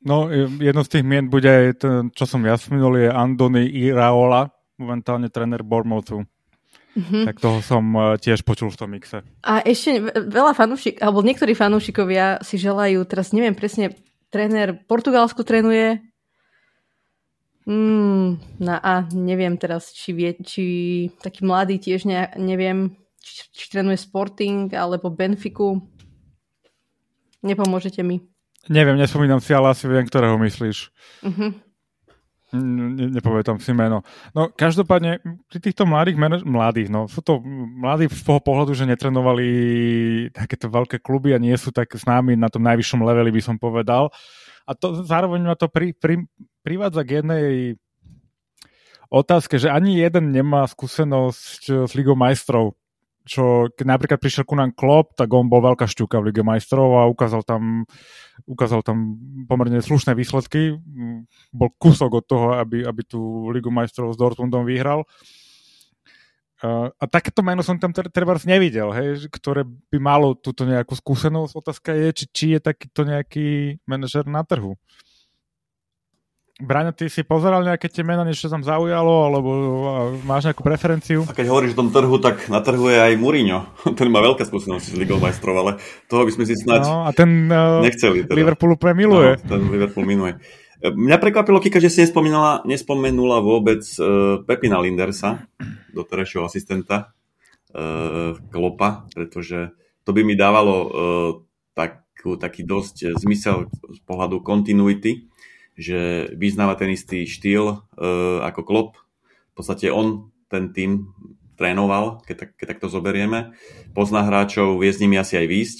[0.00, 4.48] No, jedno z tých mien bude aj ten, čo som ja spomenul, je Andoni Iraola,
[4.76, 6.24] momentálne tréner Bournemouthu.
[6.96, 7.24] Mm-hmm.
[7.28, 9.20] Tak toho som uh, tiež počul v tom mixe.
[9.44, 13.92] A ešte veľa fanúšik, alebo niektorí fanúšikovia si želajú, teraz neviem presne,
[14.32, 16.00] tréner Portugalsku trénuje,
[17.68, 18.28] mm,
[18.64, 20.64] no a neviem teraz, či, vie, či
[21.20, 25.84] taký mladý tiež ne, neviem, či, či trénuje Sporting alebo Benfiku.
[27.44, 28.24] Nepomôžete mi.
[28.66, 30.90] Neviem, nespomínam si, ale asi viem, ktorého myslíš.
[31.22, 31.54] Uh-huh.
[32.54, 34.06] Ne, nepamätám si meno.
[34.30, 35.18] No, každopádne,
[35.50, 39.46] pri týchto mladých, manaž- mladých, no, sú to mladí z toho pohľadu, že netrenovali
[40.30, 44.14] takéto veľké kluby a nie sú tak známi na tom najvyššom leveli, by som povedal.
[44.62, 46.22] A to zároveň ma to pri, pri,
[46.62, 47.46] privádza k jednej
[49.10, 52.78] otázke, že ani jeden nemá skúsenosť s Ligou majstrov
[53.26, 57.10] čo keď napríklad prišiel Kunan Klopp, tak on bol veľká šťuka v Lige majstrov a
[57.10, 57.82] ukázal tam,
[58.46, 59.18] ukázal tam
[59.50, 60.78] pomerne slušné výsledky.
[61.50, 65.02] Bol kúsok od toho, aby, aby tú Ligu majstrov s Dortmundom vyhral.
[66.62, 71.52] A, a takéto meno som tam treba nevidel, hej, ktoré by malo túto nejakú skúsenosť.
[71.52, 74.78] Otázka je, či, či je takýto nejaký manažer na trhu.
[76.56, 79.50] Braňo, ty si pozeral nejaké tie mená, niečo tam zaujalo, alebo
[80.24, 81.28] máš nejakú preferenciu?
[81.28, 83.68] A keď hovoríš o tom trhu, tak na trhu je aj Mourinho.
[84.00, 85.76] Ten má veľké skúsenosti s Ligou majstrov, ale
[86.08, 88.24] toho by sme si snáď no, a ten, uh, nechceli.
[88.24, 88.32] Teda.
[88.40, 89.36] Liverpool úplne miluje.
[89.44, 90.40] No, ten Liverpool miluje.
[90.80, 95.44] Mňa prekvapilo, Kika, že si nespomenula, nespomenula vôbec uh, Pepina Lindersa,
[95.92, 97.12] doterajšieho asistenta
[97.76, 99.76] uh, Klopa, pretože
[100.08, 100.88] to by mi dávalo uh,
[101.76, 105.35] takú, taký dosť zmysel z pohľadu continuity
[105.76, 108.92] že vyznáva ten istý štýl uh, ako Klopp.
[109.52, 111.12] V podstate on ten tým
[111.56, 113.56] trénoval, keď, tak, keď takto zoberieme.
[113.96, 115.78] Pozná hráčov, vie s nimi asi aj výjsť.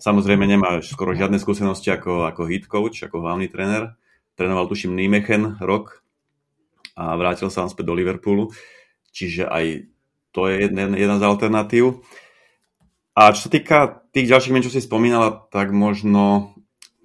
[0.00, 3.94] Samozrejme nemá skoro žiadne skúsenosti ako, ako head coach, ako hlavný tréner.
[4.38, 6.00] Trénoval tuším Nijmegen rok
[6.96, 8.48] a vrátil sa späť do Liverpoolu.
[9.12, 9.90] Čiže aj
[10.30, 11.84] to je jedna, jedna z alternatív.
[13.12, 16.54] A čo sa týka tých ďalších men, čo si spomínala, tak možno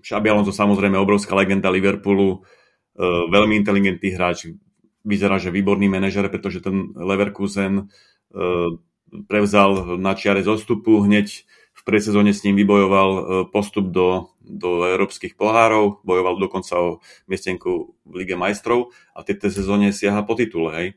[0.06, 4.54] Xabi Alonso samozrejme obrovská legenda Liverpoolu, uh, veľmi inteligentný hráč,
[5.02, 8.78] vyzerá, že výborný manažer, pretože ten Leverkusen uh,
[9.26, 15.34] prevzal na čiare zostupu, hneď v predsezóne s ním vybojoval uh, postup do, do európskych
[15.34, 16.90] pohárov, bojoval dokonca o
[17.26, 20.70] miestenku v Lige majstrov a v tejto sezóne siaha po titule.
[20.74, 20.88] Hej.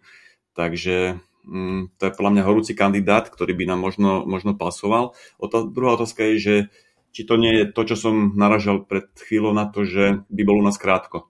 [0.52, 1.16] Takže
[1.48, 5.16] um, to je podľa mňa horúci kandidát, ktorý by nám možno, možno pasoval.
[5.40, 6.56] O to, druhá otázka je, že
[7.18, 10.62] či to nie je to, čo som naražal pred chvíľou na to, že by bol
[10.62, 11.26] u nás krátko.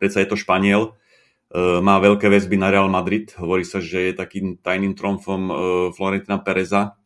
[0.00, 0.96] Predsa je to Španiel,
[1.52, 3.28] e, má veľké väzby na Real Madrid.
[3.36, 5.52] Hovorí sa, že je takým tajným tromfom e,
[5.92, 6.96] Florentina Pereza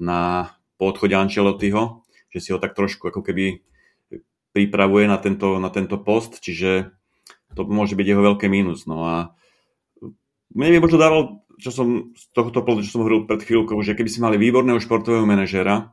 [0.00, 0.48] na
[0.80, 3.60] podchode Ancelottiho, že si ho tak trošku ako keby
[4.56, 6.88] pripravuje na tento, na tento post, čiže
[7.52, 8.88] to môže byť jeho veľké mínus.
[8.88, 9.36] No a
[10.56, 13.92] mne by možno dával, čo som z tohoto pohľadu, čo som hovoril pred chvíľkou, že
[13.92, 15.92] keby si mali výborného športového manažera,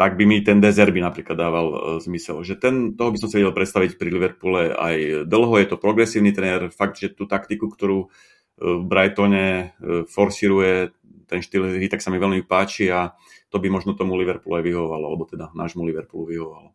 [0.00, 2.40] tak by mi ten Dezerby napríklad dával uh, zmysel.
[2.40, 6.32] Že ten, toho by som si vedel predstaviť pri Liverpoole aj dlho, je to progresívny
[6.32, 10.96] tréner, fakt, že tú taktiku, ktorú uh, v Brightone uh, forsíruje,
[11.28, 13.12] ten štýl hry, tak sa mi veľmi páči a
[13.52, 16.72] to by možno tomu Liverpoolu aj vyhovovalo, alebo teda nášmu Liverpoolu vyhovovalo.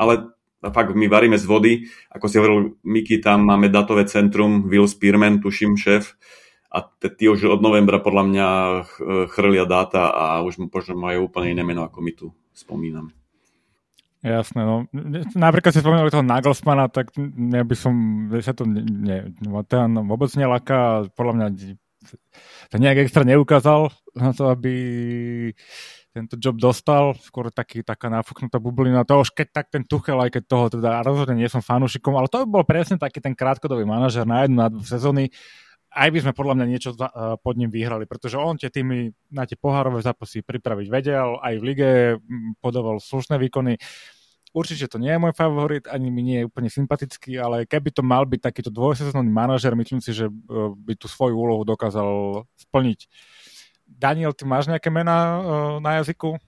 [0.00, 0.32] Ale
[0.72, 1.72] fakt my varíme z vody,
[2.08, 6.16] ako si hovoril Miky, tam máme datové centrum, Will Spearman, tuším, šéf,
[6.72, 8.48] a tí už od novembra podľa mňa
[9.28, 13.12] chrlia dáta a už možno majú úplne iné meno, ako my tu spomíname.
[14.22, 14.86] Jasné, no.
[15.34, 17.94] Napríklad si spomínali toho Nagelsmana, tak ja by som,
[18.38, 21.46] sa to ne, no, ten vôbec nelaká, podľa mňa
[22.70, 24.74] to nejak extra neukázal na to, aby
[26.12, 29.02] tento job dostal, skôr taký, taká nafúknutá bublina.
[29.08, 32.28] To už keď tak ten Tuchel, aj keď toho teda rozhodne nie som fanúšikom, ale
[32.28, 35.32] to by bol presne taký ten krátkodobý manažer na jednu, na dve sezóny,
[35.92, 39.44] aj by sme podľa mňa niečo uh, pod ním vyhrali, pretože on tie týmy na
[39.44, 41.90] tie pohárové zápasy pripraviť vedel, aj v lige
[42.64, 43.76] podával slušné výkony.
[44.52, 48.04] Určite to nie je môj favorit, ani mi nie je úplne sympatický, ale keby to
[48.04, 53.08] mal byť takýto dvojsezónny manažer, myslím si, že uh, by tú svoju úlohu dokázal splniť.
[53.84, 55.40] Daniel, ty máš nejaké mená uh,
[55.80, 56.40] na jazyku?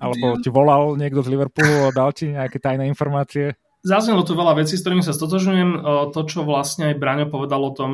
[0.00, 3.60] Alebo ti volal niekto z Liverpoolu a dal ti nejaké tajné informácie?
[3.86, 5.70] Zaznelo tu veľa vecí, s ktorými sa stotožňujem.
[6.10, 7.92] To, čo vlastne aj Braňo povedal o tom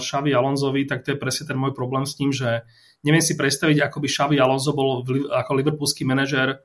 [0.00, 2.64] Šavi Alonzovi, tak to je presne ten môj problém s tým, že
[3.04, 6.64] neviem si predstaviť, ako by Šavi Alonso bol ako liverpoolský manažer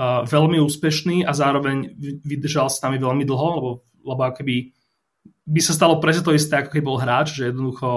[0.00, 1.92] veľmi úspešný a zároveň
[2.24, 4.72] vydržal s nami veľmi dlho, lebo, lebo akoby
[5.44, 7.88] by sa stalo presne to isté, ako keď bol hráč, že jednoducho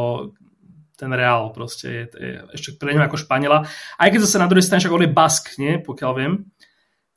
[0.99, 3.63] ten Real proste je, je ešte pre ňa ako Španiela.
[3.95, 5.79] Aj keď zase na druhej strane, však on je Bask, nie?
[5.79, 6.33] pokiaľ viem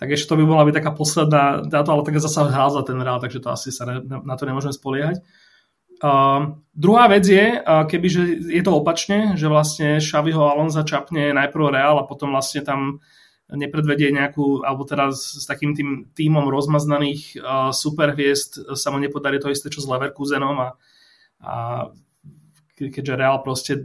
[0.02, 2.98] tak ešte to by mohla byť taká posledná dáta, ale tak zase hral za ten
[2.98, 5.22] Real, takže to asi sa ne, na to nemôžeme spoliehať.
[6.02, 11.70] Uh, druhá vec je, uh, kebyže je to opačne, že vlastne Xaviho Alonza čapne najprv
[11.70, 12.98] Real a potom vlastne tam
[13.46, 19.54] nepredvedie nejakú, alebo teraz s takým tým tímom rozmaznaných uh, superhviezd sa mu nepodarí to
[19.54, 20.68] isté, čo s Leverkusenom a,
[21.46, 21.54] a
[22.88, 23.78] keďže Real proste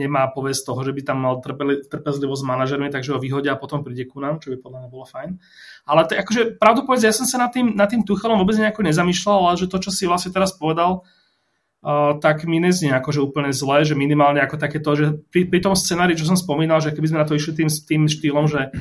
[0.00, 1.38] nemá povesť toho, že by tam mal
[1.86, 4.88] trpezlivosť s manažermi, takže ho vyhodia a potom príde ku nám, čo by podľa mňa
[4.90, 5.30] bolo fajn.
[5.84, 8.82] Ale to, akože, pravdu povedz, ja som sa nad tým, nad tým Tuchelom vôbec nejako
[8.88, 11.06] nezamýšľal, ale že to, čo si vlastne teraz povedal,
[11.84, 15.76] uh, tak mi neznie akože úplne zle, že minimálne ako takéto, že pri, pri tom
[15.76, 18.72] scenári, čo som spomínal, že keby sme na to išli tým, tým štýlom, že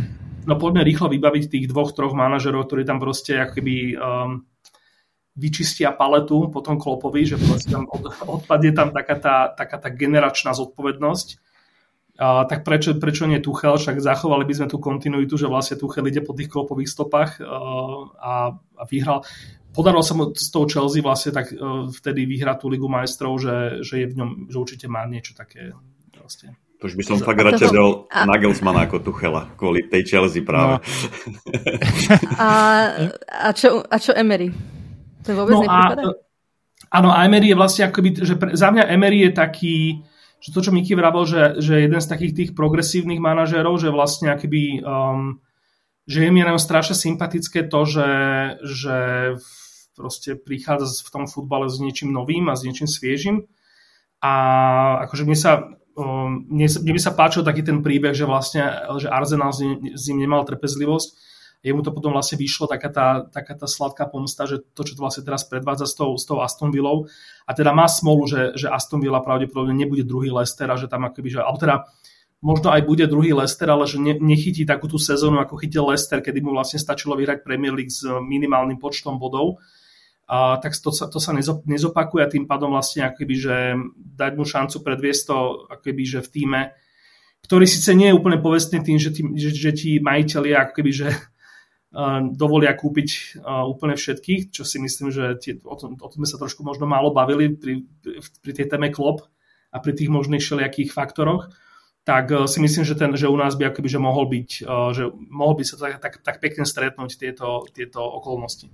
[0.49, 4.48] no poďme rýchlo vybaviť tých dvoch, troch manažerov, ktorí tam proste akoby um,
[5.37, 7.37] vyčistia paletu potom Klopovi, že
[7.69, 11.27] tam od, odpadne tam taká tá, taká tá generačná zodpovednosť.
[12.19, 16.07] A, tak prečo, prečo nie Tuchel, však zachovali by sme tú kontinuitu, že vlastne Tuchel
[16.11, 19.23] ide po tých Klopových stopách a, a vyhral.
[19.69, 21.53] Podarilo sa mu s tou Chelsea vlastne tak
[21.93, 25.71] vtedy vyhrať tú Ligu majstrov, že, že je v ňom, že určite má niečo také
[26.11, 26.51] proste.
[26.79, 28.23] To už by som fakt radšej dal a...
[28.23, 30.79] Nagelsmana ako Tuchela, kvôli tej Chelsea práve.
[30.79, 32.39] No.
[32.39, 32.49] a,
[33.47, 34.78] a, čo, a čo Emery?
[35.27, 35.95] To vôbec no a,
[36.89, 39.77] Áno, a Emery je vlastne akoby, že pre, za mňa Emery je taký,
[40.41, 44.33] že to, čo Miky vravel, že, že jeden z takých tých progresívnych manažérov, že vlastne
[44.33, 45.37] akoby, um,
[46.09, 48.11] že je mi jenom strašne sympatické to, že,
[48.65, 48.97] že
[49.93, 53.45] proste prichádza v tom futbale s niečím novým a s niečím sviežim.
[54.25, 54.33] A
[55.05, 58.65] akože mne sa, um, mne, mne by sa páčil taký ten príbeh, že vlastne
[58.97, 61.28] že Arsenal s ním, s ním nemal trpezlivosť
[61.59, 65.03] jemu to potom vlastne vyšlo taká tá, taká tá sladká pomsta, že to, čo to
[65.03, 67.11] vlastne teraz predvádza s tou, s tou Aston Villou
[67.43, 71.03] a teda má smolu, že, že Aston Villa pravdepodobne nebude druhý Leicester a že tam
[71.03, 71.75] akoby, že, alebo teda
[72.39, 76.23] možno aj bude druhý Leicester, ale že ne, nechytí takú tú sezónu, ako chytil Leicester,
[76.23, 79.59] kedy mu vlastne stačilo vyhrať Premier League s minimálnym počtom bodov.
[80.29, 81.35] A, tak to sa, to sa
[81.67, 83.55] nezopakuje a tým pádom vlastne akoby, že
[83.97, 85.37] dať mu šancu predviesť to
[85.67, 86.61] akoby, že v týme,
[87.43, 90.91] ktorý síce nie je úplne povestný tým, že tí, že, že tí majiteľi ako keby,
[90.95, 91.07] že
[92.37, 96.37] dovolia kúpiť úplne všetkých, čo si myslím, že tie, o, tom, o tom sme sa
[96.37, 97.81] trošku možno málo bavili pri,
[98.45, 99.25] pri tej téme klop
[99.73, 101.49] a pri tých možných všelijakých faktoroch,
[102.05, 104.49] tak e, si myslím, že, ten, že u nás by akoby, že mohol byť,
[104.93, 108.69] že mohol by sa tak, tak, tak pekne stretnúť tieto, tieto okolnosti.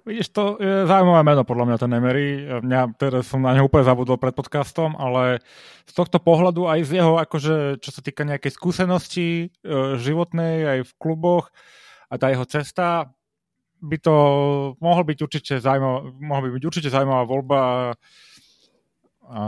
[0.00, 2.26] Vidíš, to je zaujímavé meno podľa mňa ten Emery.
[2.64, 5.44] Mňa teda som na neho úplne zabudol pred podcastom, ale
[5.84, 9.52] z tohto pohľadu aj z jeho, akože, čo sa týka nejakej skúsenosti
[10.00, 11.52] životnej aj v kluboch,
[12.10, 13.06] a tá jeho cesta
[13.80, 14.14] by to
[14.82, 17.58] mohol byť určite zaujímavá, mohol by byť určite zaujímavá voľba.
[19.30, 19.42] A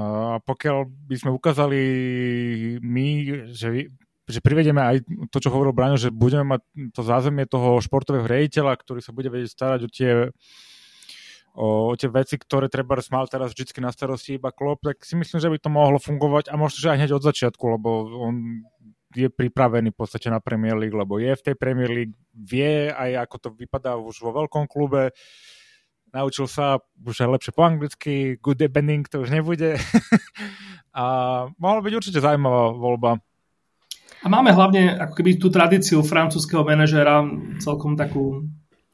[0.46, 1.80] pokiaľ by sme ukázali
[2.78, 3.06] my,
[3.50, 3.90] že,
[4.30, 4.96] že privedieme aj
[5.28, 6.62] to, čo hovoril Braňo, že budeme mať
[6.94, 10.12] to zázemie toho športového rejiteľa, ktorý sa bude vedieť starať o tie
[11.58, 15.18] o, o tie veci, ktoré treba mal teraz vždy na starosti iba klop, tak si
[15.18, 17.88] myslím, že by to mohlo fungovať a možno, že aj hneď od začiatku, lebo
[18.22, 18.64] on
[19.14, 23.28] je pripravený v podstate na Premier League, lebo je v tej Premier League, vie aj
[23.28, 25.12] ako to vypadá už vo veľkom klube,
[26.12, 29.76] naučil sa už aj lepšie po anglicky, good evening to už nebude.
[30.98, 31.04] a
[31.56, 33.10] mohla byť určite zaujímavá voľba.
[34.22, 37.26] A máme hlavne ako keby tú tradíciu francúzského manažéra
[37.58, 38.46] celkom takú...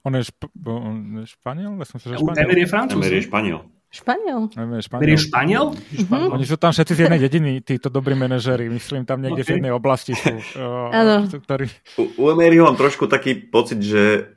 [0.07, 1.77] On je, šp- on je Španiel?
[1.77, 2.49] Ja som sa, že Španiel.
[2.49, 2.97] Emery je Francúz.
[2.97, 3.61] Emery je Španiel.
[3.89, 4.53] Španiel.
[4.85, 5.17] Španiel.
[5.17, 5.67] Španiel?
[5.73, 6.37] Mm-hmm.
[6.37, 8.69] Oni sú tam všetci z jednej dediny, títo dobrí manažéri.
[8.69, 9.49] Myslím, tam niekde okay.
[9.49, 10.37] z jednej oblasti sú.
[10.59, 11.71] Uh, ktorí...
[11.97, 14.33] U, u Emeryho mám trošku taký pocit, že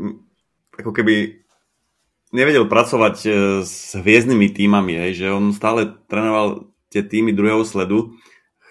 [0.79, 1.43] ako keby
[2.31, 3.29] nevedel pracovať e,
[3.67, 8.15] s hviezdnymi týmami, hej, že on stále trénoval tie týmy druhého sledu.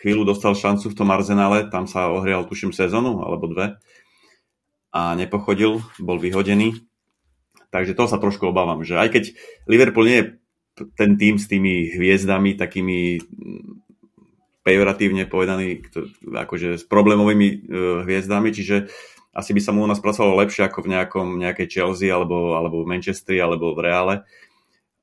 [0.01, 3.77] Chvíľu dostal šancu v tom arzenále, tam sa ohrial, tuším, sezónu alebo dve
[4.91, 6.83] a nepochodil, bol vyhodený.
[7.71, 9.25] Takže toho sa trošku obávam, že aj keď
[9.71, 10.27] Liverpool nie je
[10.75, 13.63] ten tým s tými hviezdami, takými mm,
[14.65, 15.85] pejoratívne povedaný,
[16.25, 17.59] akože s problémovými uh,
[18.05, 18.93] hviezdami, čiže
[19.31, 22.83] asi by sa mu u nás pracovalo lepšie ako v nejakom, nejakej Chelsea alebo, alebo
[22.83, 24.17] v Manchestri alebo v Reále.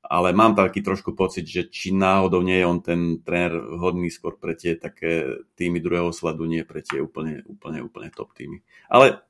[0.08, 4.40] Ale mám taký trošku pocit, že či náhodou nie je on ten tréner vhodný skôr
[4.40, 8.64] pre tie také týmy druhého sledu, nie pre tie úplne, úplne, úplne top týmy.
[8.88, 9.20] Ale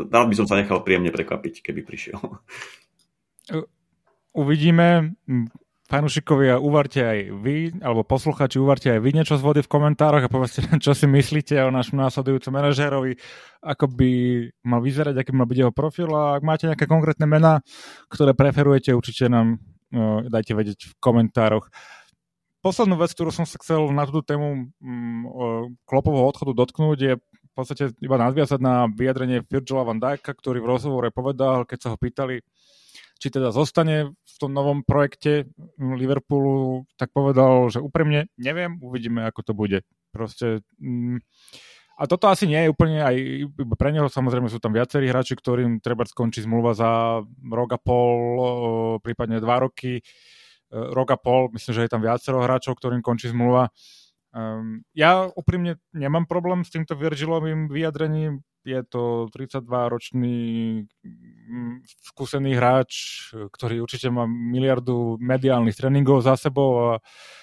[0.00, 2.16] rád by som sa nechal príjemne prekvapiť, keby prišiel.
[4.34, 5.16] Uvidíme.
[5.92, 10.32] Fanúšikovia, uvarte aj vy, alebo posluchači, uvarte aj vy niečo z vody v komentároch a
[10.32, 13.20] povedzte, čo si myslíte o našom následujúcom manažérovi,
[13.60, 14.10] ako by
[14.64, 17.60] mal vyzerať, aký mal byť jeho profil a ak máte nejaké konkrétne mená,
[18.08, 19.60] ktoré preferujete, určite nám
[19.92, 21.68] uh, dajte vedieť v komentároch.
[22.64, 27.52] Poslednú vec, ktorú som sa chcel na túto tému um, klopového odchodu dotknúť, je v
[27.52, 32.00] podstate iba nadviazať na vyjadrenie Virgila van Dijka, ktorý v rozhovore povedal, keď sa ho
[32.00, 32.40] pýtali,
[33.22, 35.46] či teda zostane v tom novom projekte
[35.78, 39.78] Liverpoolu, tak povedal, že úprimne neviem, uvidíme, ako to bude.
[40.10, 41.22] Proste, mm,
[41.94, 43.16] a toto asi nie je úplne aj
[43.78, 48.18] pre neho, samozrejme sú tam viacerí hráči, ktorým treba skončiť zmluva za rok a pol,
[49.06, 50.02] prípadne dva roky, e,
[50.74, 53.70] rok a pol, myslím, že je tam viacero hráčov, ktorým končí zmluva.
[54.32, 60.38] Um, ja úprimne nemám problém s týmto Virgilovým vyjadrením, je to 32-ročný
[60.86, 61.74] mm,
[62.12, 62.92] skúsený hráč,
[63.34, 67.02] ktorý určite má miliardu mediálnych tréningov za sebou a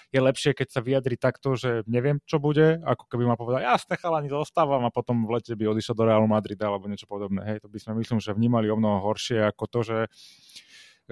[0.09, 3.77] je lepšie, keď sa vyjadri takto, že neviem, čo bude, ako keby ma povedal, ja
[3.77, 7.45] ste chalani zostávam a potom v lete by odišiel do Realu Madrida alebo niečo podobné.
[7.45, 9.97] Hej, to by sme myslím, že vnímali o mnoho horšie ako to, že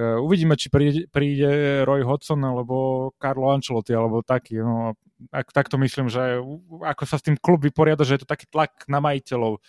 [0.02, 4.66] uh, uvidíme, či príde, príde Roy Hodgson alebo Carlo Ancelotti alebo taký.
[4.66, 4.98] No,
[5.30, 6.42] ak, tak to myslím, že
[6.82, 9.62] ako sa s tým klub vyporiada, že je to taký tlak na majiteľov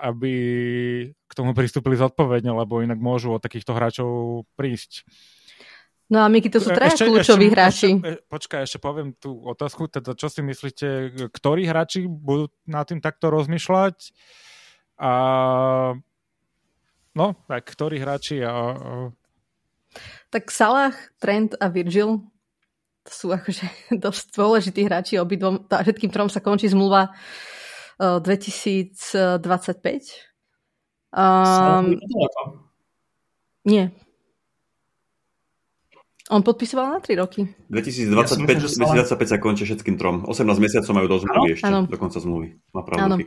[0.00, 0.34] aby
[1.12, 4.10] k tomu pristúpili zodpovedne, lebo inak môžu od takýchto hráčov
[4.54, 5.06] prísť.
[6.06, 7.98] No a Miky, to sú traja kľúčoví hráči.
[7.98, 9.90] Ešte, počkaj, ešte poviem tú otázku.
[9.90, 14.14] Teda, čo si myslíte, ktorí hráči budú na tým takto rozmýšľať?
[15.02, 15.10] A
[17.10, 18.54] no, tak ktorí hráči a
[20.30, 22.22] Tak Salah, Trent a Virgil
[23.06, 23.66] to sú akože
[24.04, 25.22] dosť dôležití hráči.
[25.22, 27.14] Obidvom, tá, všetkým trom sa končí zmluva
[27.98, 29.16] 2025.
[31.16, 31.96] Um,
[33.64, 33.90] nie.
[36.26, 37.46] On podpisoval na 3 roky.
[37.70, 38.10] 2025,
[38.50, 40.26] ja myslím, 2025 sa končí všetkým trom.
[40.26, 41.86] 18 mesiacov majú do zmluvy ešte, ano.
[41.86, 42.58] do konca zmluvy.
[42.74, 43.22] Má pravdu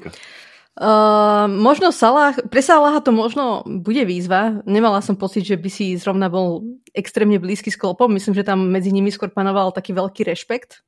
[0.79, 4.63] Uh, možno Salah, pre Salaha to možno bude výzva.
[4.63, 6.63] Nemala som pocit, že by si zrovna bol
[6.95, 8.07] extrémne blízky s Klopom.
[8.07, 10.87] Myslím, že tam medzi nimi skôr panoval taký veľký rešpekt.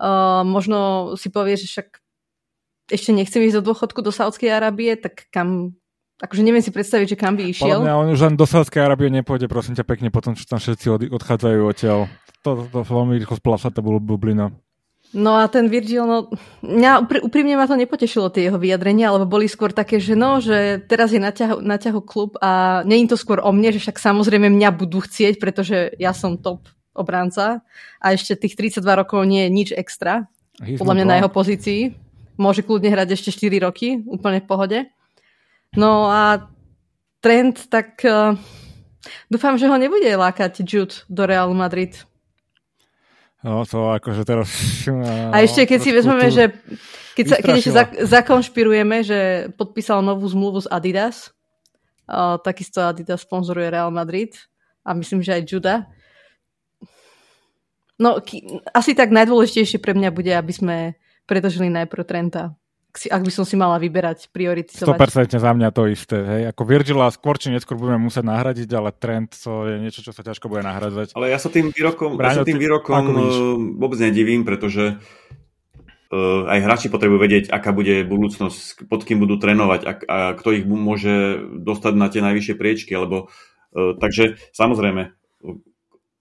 [0.00, 2.00] Uh, možno si povie, že však
[2.90, 5.78] ešte nechcem ísť do dôchodku do Saudskej Arábie, tak kam...
[6.16, 7.76] Akože neviem si predstaviť, že kam by išiel.
[7.76, 10.56] Podľa mňa on už len do Saudskej Arábie nepôjde, prosím ťa pekne, potom čo tam
[10.56, 12.08] všetci odchádzajú odtiaľ.
[12.40, 14.48] To, to, to veľmi rýchlo spláša tá bublina.
[15.14, 16.32] No a ten Virgil, no,
[16.66, 20.82] mňa úprimne ma to nepotešilo, tie jeho vyjadrenia, alebo boli skôr také, že no, že
[20.90, 24.02] teraz je na ťahu, na ťahu klub a je to skôr o mne, že však
[24.02, 27.62] samozrejme mňa budú chcieť, pretože ja som top obránca
[28.02, 30.26] a ešte tých 32 rokov nie je nič extra,
[30.58, 32.05] He's podľa mňa na jeho pozícii.
[32.36, 34.78] Môže kľudne hrať ešte 4 roky, úplne v pohode.
[35.76, 36.48] No a
[37.24, 38.36] trend, tak uh,
[39.32, 41.96] dúfam, že ho nebude lákať Jude do Real Madrid.
[43.44, 44.48] No to akože teraz...
[45.32, 46.50] A ešte keď si vezmeme, že
[47.14, 47.72] keď, sa, keď ešte
[48.04, 49.20] zakonšpirujeme, že
[49.54, 51.30] podpísal novú zmluvu s Adidas,
[52.10, 54.34] uh, takisto Adidas sponzoruje Real Madrid
[54.84, 55.76] a myslím, že aj Juda.
[57.96, 60.76] No, ki, asi tak najdôležitejšie pre mňa bude, aby sme
[61.26, 62.54] predlžili najprv Trenta
[63.04, 64.96] ak by som si mala vyberať prioritizovať.
[65.28, 66.16] 100% za mňa to isté.
[66.16, 66.42] Hej.
[66.56, 70.24] Ako Virgila skôr či neskôr budeme musieť nahradiť, ale trend to je niečo, čo sa
[70.24, 71.12] ťažko bude nahradzať.
[71.12, 73.16] Ale ja sa tým výrokom, ja sa tým výrokom eh,
[73.76, 79.80] vôbec nedivím, pretože uh, aj hráči potrebujú vedieť, aká bude budúcnosť, pod kým budú trénovať
[79.84, 82.96] a, a kto ich môže dostať na tie najvyššie priečky.
[82.96, 85.12] Lebo, uh, takže samozrejme,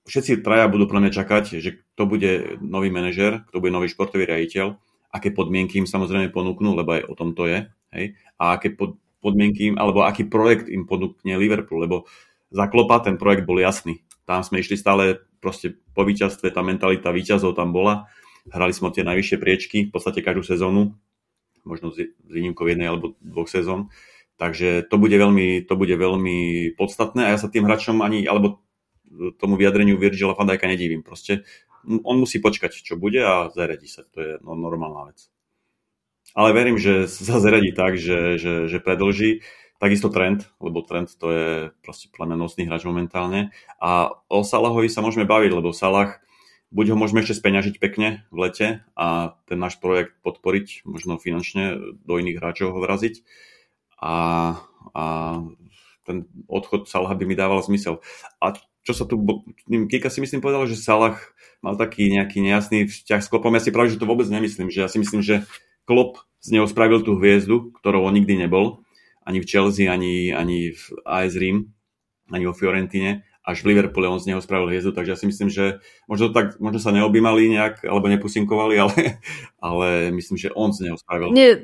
[0.05, 4.27] všetci traja budú pre mňa čakať, že kto bude nový manažer, kto bude nový športový
[4.27, 4.75] riaditeľ
[5.15, 7.63] aké podmienky im samozrejme ponúknú, lebo aj o tom to je,
[7.95, 12.03] hej, a aké pod, podmienky im, alebo aký projekt im ponúkne Liverpool, lebo
[12.51, 14.03] za Klopa ten projekt bol jasný.
[14.27, 18.11] Tam sme išli stále proste po víťazstve, tá mentalita víťazov tam bola.
[18.45, 20.93] Hrali sme tie najvyššie priečky, v podstate každú sezónu,
[21.65, 21.97] možno s
[22.29, 23.89] výnimkou jednej alebo dvoch sezón.
[24.35, 28.61] Takže to bude veľmi, to bude veľmi podstatné a ja sa tým hráčom ani, alebo
[29.39, 31.01] tomu vyjadreniu Virgila van Dijka nedivím.
[31.01, 31.47] Proste
[31.85, 34.03] on musí počkať, čo bude a zaradí sa.
[34.13, 35.29] To je no, normálna vec.
[36.35, 39.45] Ale verím, že sa zaradí tak, že, že, že predlží.
[39.75, 41.49] Takisto trend, lebo trend to je
[41.83, 43.51] proste plamenostný hráč momentálne.
[43.79, 46.23] A o Salahovi sa môžeme baviť, lebo Salah,
[46.71, 51.95] buď ho môžeme ešte speňažiť pekne v lete a ten náš projekt podporiť, možno finančne
[52.07, 53.19] do iných hráčov ho vraziť.
[53.99, 54.15] A,
[54.95, 55.03] a
[56.07, 57.99] ten odchod Salaha by mi dával zmysel.
[58.39, 58.55] A
[58.85, 59.17] čo sa tu,
[59.65, 61.17] Kika si myslím povedal, že Salah
[61.65, 63.57] mal taký nejaký nejasný vzťah s Klopom.
[63.57, 65.41] Ja si práve, že to vôbec nemyslím, že ja si myslím, že
[65.89, 68.85] Klop z neho spravil tú hviezdu, ktorou on nikdy nebol,
[69.25, 71.73] ani v Chelsea, ani, ani v AS Rím,
[72.29, 75.49] ani vo Fiorentine, až v Liverpoole on z neho spravil hviezdu, takže ja si myslím,
[75.49, 79.21] že možno, tak, možno sa neobjímali nejak, alebo nepusinkovali, ale,
[79.61, 81.33] ale myslím, že on z neho spravil.
[81.33, 81.61] Nie,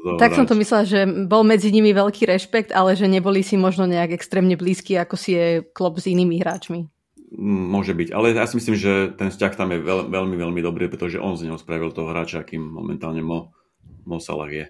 [0.00, 3.60] t- tak som to myslela, že bol medzi nimi veľký rešpekt, ale že neboli si
[3.60, 5.46] možno nejak extrémne blízki, ako si je
[5.76, 6.88] klop s inými hráčmi.
[7.40, 10.90] Môže byť, ale ja si myslím, že ten vzťah tam je veľ, veľmi, veľmi dobrý,
[10.90, 13.54] pretože on z neho spravil toho hráča, akým momentálne Mo,
[14.02, 14.66] Mo Salah je.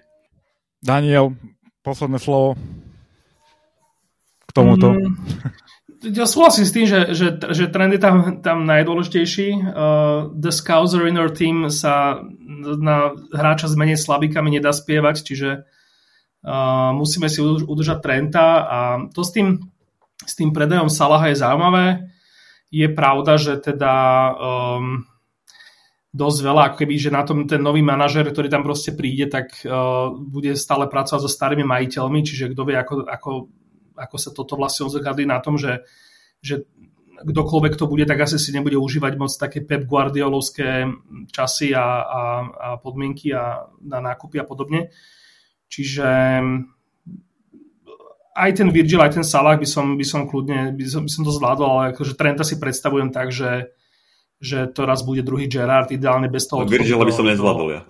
[0.77, 1.33] Daniel,
[1.81, 2.53] posledné slovo
[4.45, 4.93] k tomuto.
[4.93, 5.15] Mm,
[6.01, 9.47] ja súhlasím s tým, že, že, že trend je tam, tam najdôležitejší.
[9.53, 12.21] Uh, the Scouser in our team sa
[12.61, 18.79] na hráča s menej slabikami nedá spievať, čiže uh, musíme si udržať Trenta a
[19.13, 19.61] to s tým,
[20.25, 22.11] s tým predajom Salaha je zaujímavé
[22.71, 23.93] je pravda, že teda
[24.31, 25.03] um,
[26.15, 29.51] dosť veľa, ako keby, že na tom ten nový manažer, ktorý tam proste príde, tak
[29.67, 33.29] uh, bude stále pracovať so starými majiteľmi, čiže kto vie, ako, ako,
[34.01, 35.85] ako sa toto vlastne odzrkadlí na tom, že,
[36.41, 36.65] že
[37.21, 40.89] kdokoľvek to bude, tak asi si nebude užívať moc také Pep Guardiolovské
[41.29, 44.89] časy a, a, a podmienky a na nákupy a podobne.
[45.69, 46.07] Čiže
[48.31, 51.23] aj ten Virgil, aj ten Salah by som, by som kľudne, by som, by som
[51.27, 53.75] to zvládol, ale akože Trenta si predstavujem tak, že,
[54.39, 56.63] že to raz bude druhý Gerard, ideálne bez toho...
[56.65, 57.81] Virgila by som nezvládol ja.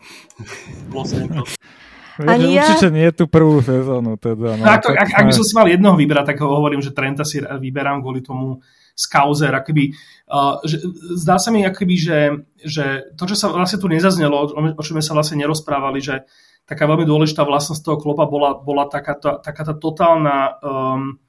[2.28, 2.68] Ani ja?
[2.68, 4.20] Určite nie tú prvú sezónu.
[4.20, 6.94] Teda, no, tak, ak, ak by som si mal jednoho vybrať, tak ho hovorím, že
[6.94, 8.62] Trenta si vyberám kvôli tomu
[8.92, 9.56] Skauser.
[9.56, 9.96] Akoby,
[10.30, 10.84] uh, že,
[11.18, 12.20] zdá sa mi, akoby, že,
[12.62, 14.46] že to, čo sa vlastne tu nezaznelo, o,
[14.78, 16.28] o čom sme sa vlastne nerozprávali, že
[16.68, 21.20] taká veľmi dôležitá vlastnosť toho klopa bola, bola taká, tá, taká tá totálna um,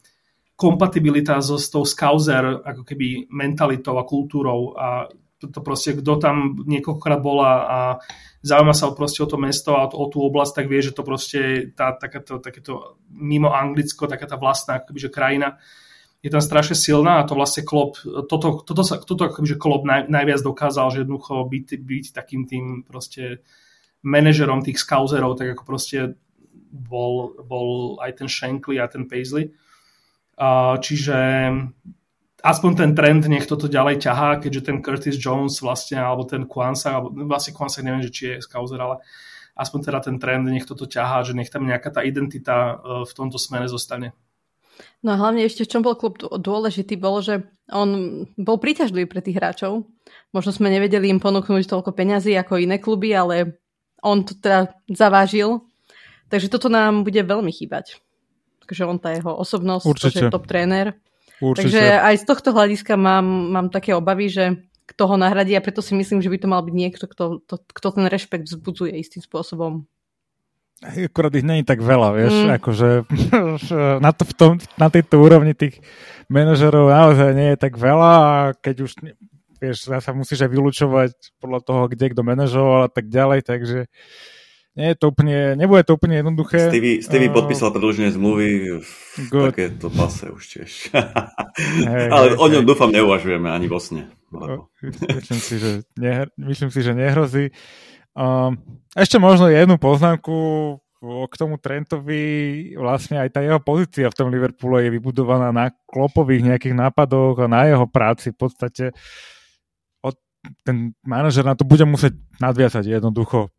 [0.54, 5.10] kompatibilita so s tou skauzer ako keby mentalitou a kultúrou a
[5.48, 7.78] to, proste, kto tam niekoľkokrát bola a
[8.44, 11.72] zaujíma sa proste o to mesto a o tú oblasť, tak vie, že to proste
[11.74, 15.58] tá, takéto, takéto mimo Anglicko, taká tá vlastná akoby, že krajina
[16.22, 17.98] je tam strašne silná a to vlastne Klopp,
[18.30, 22.46] toto, toto, sa, toto akoby, že Klopp naj, najviac dokázal, že jednoducho byť, byť takým
[22.46, 23.42] tým proste
[24.06, 26.14] manažerom tých skauzerov, tak ako proste
[26.70, 29.50] bol, bol aj ten Shankly a ten Paisley.
[30.38, 31.14] Uh, čiže
[32.42, 36.98] aspoň ten trend nech toto ďalej ťahá, keďže ten Curtis Jones vlastne, alebo ten Kwanza,
[36.98, 38.98] alebo vlastne Kwanza neviem, že či je skauzer, ale
[39.54, 43.12] aspoň teda ten trend nech toto ťahá, že nech tam nejaká tá identita e, v
[43.14, 44.12] tomto smere zostane.
[45.04, 49.22] No a hlavne ešte v čom bol klub dôležitý, bolo, že on bol príťažlivý pre
[49.22, 49.86] tých hráčov.
[50.34, 53.60] Možno sme nevedeli im ponúknuť toľko peňazí ako iné kluby, ale
[54.02, 55.68] on to teda zavážil.
[56.32, 58.00] Takže toto nám bude veľmi chýbať.
[58.64, 60.02] Takže on, tá jeho osobnosť, Určite.
[60.02, 60.96] to, že je top tréner,
[61.42, 61.74] Určite.
[61.74, 64.44] Takže aj z tohto hľadiska mám, mám také obavy, že
[64.86, 67.58] kto ho nahradí a preto si myslím, že by to mal byť niekto, kto, to,
[67.58, 69.90] kto ten rešpekt vzbudzuje istým spôsobom.
[70.82, 72.50] Akurát ich není tak veľa, vieš, mm.
[72.58, 72.88] akože
[74.06, 75.78] na, to, v tom, na tejto úrovni tých
[76.26, 78.90] manažerov naozaj nie je tak veľa a keď už,
[79.62, 83.78] vieš, sa musíš aj vylúčovať podľa toho, kde kto manažoval a tak ďalej, takže
[84.72, 86.72] nie je to úplne, nebude to úplne jednoduché.
[86.72, 88.48] Stevie, Stevie uh, podpísal predĺžené zmluvy
[88.80, 88.92] v
[89.28, 89.52] good.
[89.52, 90.70] takéto pase už tiež.
[91.88, 92.68] hey, Ale hey, o ňom hey.
[92.68, 94.08] dúfam neuvažujeme ani vo sne.
[95.12, 95.70] Myslím si, že,
[96.00, 97.52] ne, myslím si, že nehrozí.
[98.16, 98.56] Um,
[98.96, 100.36] ešte možno jednu poznámku
[101.02, 102.22] k tomu Trentovi,
[102.78, 107.50] vlastne aj tá jeho pozícia v tom Liverpoole je vybudovaná na klopových nejakých nápadoch a
[107.50, 108.30] na jeho práci.
[108.32, 108.94] V podstate
[110.66, 113.50] ten manažer na to bude musieť nadviazať jednoducho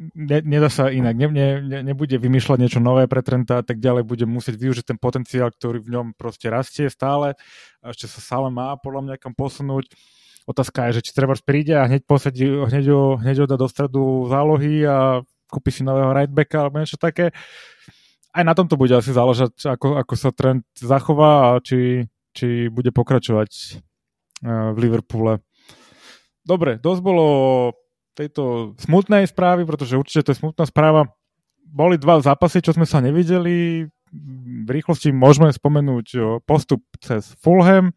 [0.00, 3.76] ne, nedá sa inak, ne, ne, ne, nebude vymýšľať niečo nové pre Trenta a tak
[3.84, 7.36] ďalej, bude musieť využiť ten potenciál, ktorý v ňom proste rastie stále
[7.84, 9.92] a ešte sa stále má podľa mňa kam posunúť.
[10.48, 13.68] Otázka je, že či treba príde a hneď posadí, hneď ho, hneď ho dá do
[13.68, 15.20] stredu zálohy a
[15.52, 17.30] kúpi si nového rightbacka alebo niečo také.
[18.32, 22.88] Aj na tomto bude asi záležať, ako, ako sa trend zachová a či, či bude
[22.94, 23.82] pokračovať
[24.40, 25.44] v Liverpoole.
[26.40, 27.26] Dobre, dosť bolo
[28.16, 31.10] tejto smutnej správy, pretože určite to je smutná správa.
[31.64, 33.86] Boli dva zápasy, čo sme sa nevideli.
[34.10, 37.94] V rýchlosti môžeme spomenúť postup cez Fulham,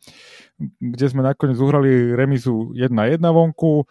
[0.77, 3.89] kde sme nakoniec uhrali remizu 1-1 vonku.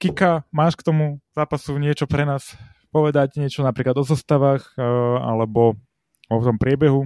[0.00, 2.56] Kika, máš k tomu zápasu niečo pre nás
[2.88, 4.72] povedať, niečo napríklad o zostavách
[5.20, 5.76] alebo
[6.32, 7.04] o tom priebehu?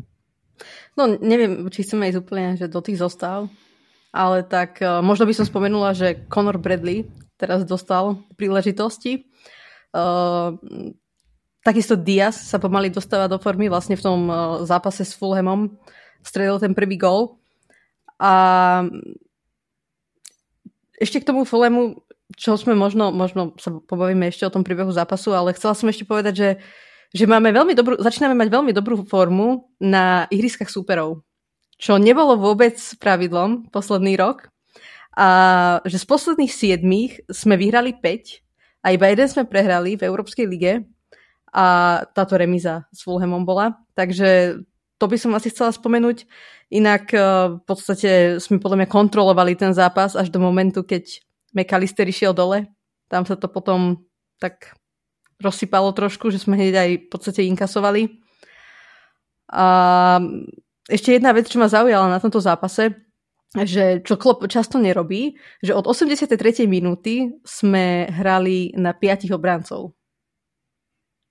[0.95, 3.51] No neviem, či chceme ísť úplne že do tých zostav,
[4.15, 7.11] ale tak možno by som spomenula, že Conor Bradley,
[7.45, 9.29] teraz dostal príležitosti.
[9.93, 10.57] Uh,
[11.61, 14.21] takisto Diaz sa pomaly dostáva do formy vlastne v tom
[14.65, 15.77] zápase s Fulhamom.
[16.25, 17.37] Stredil ten prvý gol.
[18.17, 18.85] A
[20.97, 22.01] ešte k tomu Fulhamu,
[22.39, 26.07] čo sme možno, možno sa pobavíme ešte o tom príbehu zápasu, ale chcela som ešte
[26.07, 26.51] povedať, že,
[27.13, 31.27] že máme veľmi dobrú, začíname mať veľmi dobrú formu na ihriskách súperov,
[31.77, 34.54] čo nebolo vôbec pravidlom posledný rok.
[35.15, 35.29] A
[35.87, 40.83] že z posledných siedmých sme vyhrali 5 a iba jeden sme prehrali v Európskej lige
[41.55, 43.79] a táto remiza s Fulhamom bola.
[43.95, 44.59] Takže
[44.99, 46.27] to by som asi chcela spomenúť.
[46.75, 47.19] Inak e,
[47.55, 51.23] v podstate sme podľa mňa kontrolovali ten zápas až do momentu, keď
[51.55, 52.67] McAllister išiel dole.
[53.07, 54.03] Tam sa to potom
[54.43, 54.75] tak
[55.39, 58.19] rozsypalo trošku, že sme hneď aj v podstate inkasovali.
[59.55, 59.67] A
[60.91, 63.04] ešte jedna vec, čo ma zaujala na tomto zápase,
[63.63, 66.67] že čo Klopp často nerobí, že od 83.
[66.67, 69.95] minúty sme hrali na piatich obrancov.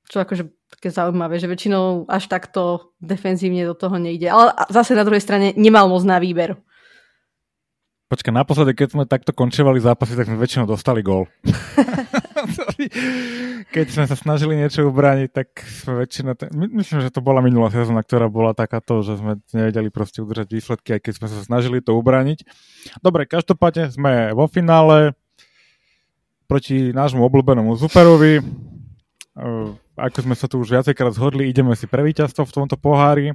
[0.08, 4.32] Čo akože také zaujímavé, že väčšinou až takto defenzívne do toho nejde.
[4.32, 6.56] Ale zase na druhej strane nemal moc na výber.
[8.14, 11.26] Počkaj, naposledy, keď sme takto končovali zápasy, tak sme väčšinou dostali gól.
[13.74, 16.38] keď sme sa snažili niečo ubrániť, tak sme väčšina...
[16.54, 20.94] Myslím, že to bola minulá sezóna, ktorá bola takáto, že sme nevedeli proste udržať výsledky,
[20.94, 22.46] aj keď sme sa snažili to ubrániť.
[23.02, 25.18] Dobre, každopádne sme vo finále
[26.46, 28.46] proti nášmu obľúbenému superovi.
[29.98, 33.34] Ako sme sa tu už viacejkrát zhodli, ideme si pre víťazstvo v tomto pohári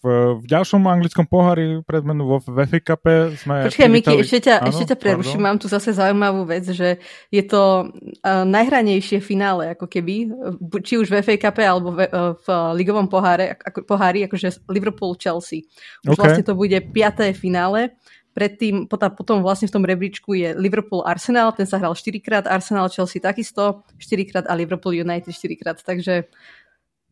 [0.00, 3.04] v, v ďalšom anglickom pohári pred menu vo FA Cup
[3.36, 3.68] sme...
[3.68, 5.44] Počkaj, Miki, ešte ťa, áno, ešte ťa preruším.
[5.44, 6.96] Mám tu zase zaujímavú vec, že
[7.28, 10.32] je to uh, najhranejšie finále, ako keby,
[10.80, 12.46] či už v FA Cup alebo v, uh, v
[12.80, 15.68] ligovom poháre, ako, pohári, akože Liverpool-Chelsea.
[16.08, 16.20] Už okay.
[16.24, 17.92] vlastne to bude piaté finále.
[18.32, 23.20] Predtým, potom, potom vlastne v tom rebríčku je Liverpool-Arsenal, ten sa hral 4 krát, Arsenal-Chelsea
[23.20, 25.76] takisto 4 krát a Liverpool-United 4 krát.
[25.82, 26.24] Takže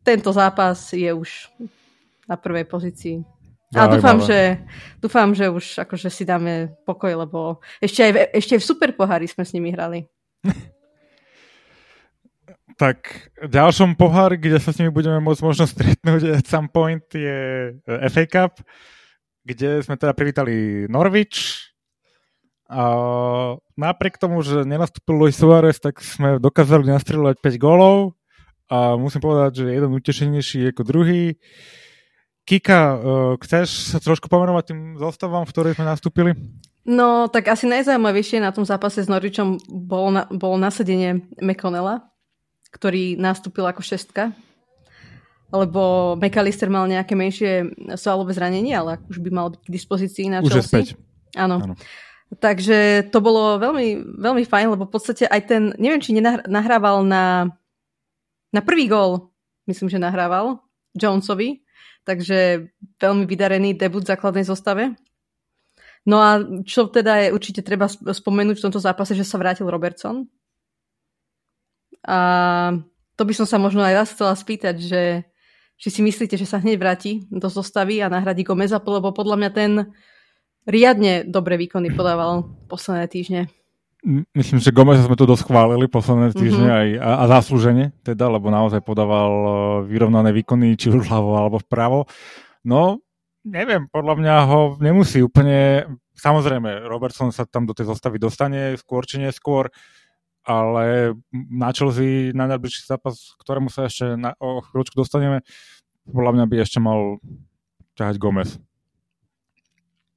[0.06, 1.52] tento zápas je už
[2.28, 3.24] na prvej pozícii.
[3.76, 4.64] A dúfam, že,
[4.96, 9.28] dúfam, že už akože si dáme pokoj, lebo ešte aj v, ešte v super pohári
[9.28, 10.08] sme s nimi hrali.
[12.78, 17.02] tak v ďalšom pohári, kde sa s nimi budeme môcť možno stretnúť at some point
[17.10, 18.62] je FA Cup,
[19.42, 21.66] kde sme teda privítali Norwich.
[22.70, 22.84] A
[23.74, 28.14] napriek tomu, že nenastúpil Luis Suárez, tak sme dokázali nastrieľovať 5 gólov
[28.70, 31.34] a musím povedať, že jeden utešenejší ako druhý.
[32.48, 32.96] Kika, uh,
[33.44, 36.32] chceš sa trošku pomenovať tým zostavám, v ktorej sme nastúpili?
[36.88, 42.08] No, tak asi najzaujímavejšie na tom zápase s Noričom bol, na, bol nasadenie McConnella,
[42.72, 44.32] ktorý nastúpil ako šestka,
[45.52, 47.68] lebo McAllister mal nejaké menšie
[48.00, 50.86] svalové zranenie, ale už by mal byť k dispozícii na Už je späť.
[51.36, 51.60] Áno.
[51.60, 51.76] Áno.
[52.40, 56.16] Takže to bolo veľmi, veľmi fajn, lebo v podstate aj ten, neviem, či
[56.48, 57.52] nahrával na,
[58.48, 59.36] na prvý gól,
[59.68, 60.64] myslím, že nahrával
[60.96, 61.67] Jonesovi,
[62.08, 64.96] takže veľmi vydarený debut v základnej zostave.
[66.08, 70.24] No a čo teda je určite treba spomenúť v tomto zápase, že sa vrátil Robertson.
[72.08, 72.18] A
[73.12, 75.02] to by som sa možno aj vás chcela spýtať, že
[75.76, 79.50] či si myslíte, že sa hneď vráti do zostavy a nahradí Gomeza, lebo podľa mňa
[79.52, 79.72] ten
[80.64, 83.57] riadne dobré výkony podával posledné týždne.
[84.06, 86.36] Myslím, že Gomez sme tu dosť chválili posledné mhm.
[86.38, 86.80] týždne mm-hmm.
[86.80, 89.32] aj, a, a záslužene, teda, lebo naozaj podával
[89.90, 92.06] vyrovnané výkony, či už vľavo alebo vpravo.
[92.62, 93.02] No,
[93.42, 95.86] neviem, podľa mňa ho nemusí úplne...
[96.18, 99.70] Samozrejme, Robertson sa tam do tej zostavy dostane skôr či neskôr,
[100.42, 105.46] ale na Chelsea, na najbližší zápas, ktorému sa ešte na, o chvíľučku dostaneme,
[106.10, 107.22] podľa mňa by ešte mal
[107.94, 108.58] ťahať Gomez.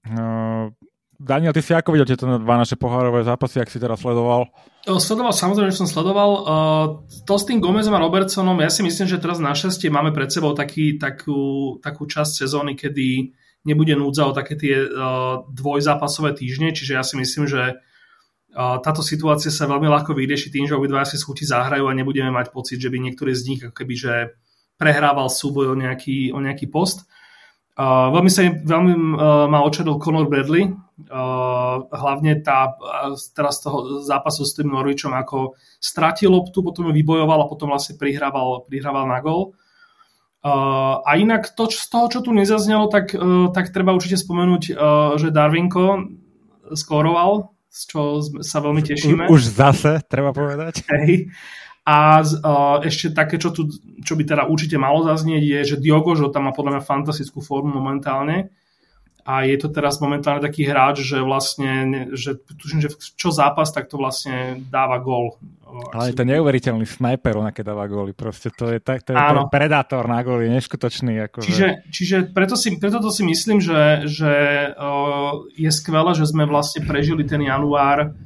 [0.01, 0.73] Uh,
[1.21, 4.49] Daniel, ty si ako videl tieto dva naše pohárové zápasy, ak si teraz sledoval?
[4.81, 6.29] Sledoval, samozrejme, že som sledoval.
[6.33, 6.85] Uh,
[7.29, 10.57] to s tým Gomezom a Robertsonom, ja si myslím, že teraz našťastie máme pred sebou
[10.57, 13.37] taký, takú, takú časť sezóny, kedy
[13.69, 19.05] nebude núdza o také tie uh, dvojzápasové týždne, čiže ja si myslím, že uh, táto
[19.05, 22.81] situácia sa veľmi ľahko vyrieši tým, že obidva si schutí zahrajú a nebudeme mať pocit,
[22.81, 24.13] že by niektorý z nich ako keby, že
[24.81, 27.05] prehrával súboj o nejaký, o nejaký post.
[27.81, 30.69] Uh, veľmi sa veľmi uh, ma očaril Conor Bradley,
[31.01, 32.77] Uh, hlavne tá,
[33.33, 37.97] teraz toho zápasu s tým Norwichom, ako stratil loptu, potom ju vybojoval a potom vlastne
[37.97, 39.57] prihrával, prihrával na gol.
[40.45, 44.63] Uh, a inak to, z toho, čo tu nezaznelo, tak, uh, tak treba určite spomenúť,
[44.77, 46.05] uh, že Darwinko
[46.77, 48.01] skóroval, z čo
[48.45, 49.23] sa veľmi tešíme.
[49.25, 50.85] Už zase, treba povedať.
[50.85, 51.33] Hej.
[51.91, 52.23] A
[52.87, 53.67] ešte také, čo, tu,
[53.99, 57.75] čo by teda určite malo zaznieť, je, že Diogo Jota má podľa mňa fantastickú formu
[57.75, 58.47] momentálne
[59.21, 63.85] a je to teraz momentálne taký hráč, že vlastne, že tuším, že čo zápas, tak
[63.85, 65.37] to vlastne dáva gól.
[65.93, 68.11] Ale je to neuveriteľný snajper, on aké dáva góly.
[68.11, 69.47] Proste to je, tak, to je Áno.
[69.47, 71.15] predátor na góly, neskutočný.
[71.31, 74.33] Ako čiže, čiže preto, si, preto to si myslím, že, že
[74.75, 78.17] uh, je skvelé, že sme vlastne prežili ten január,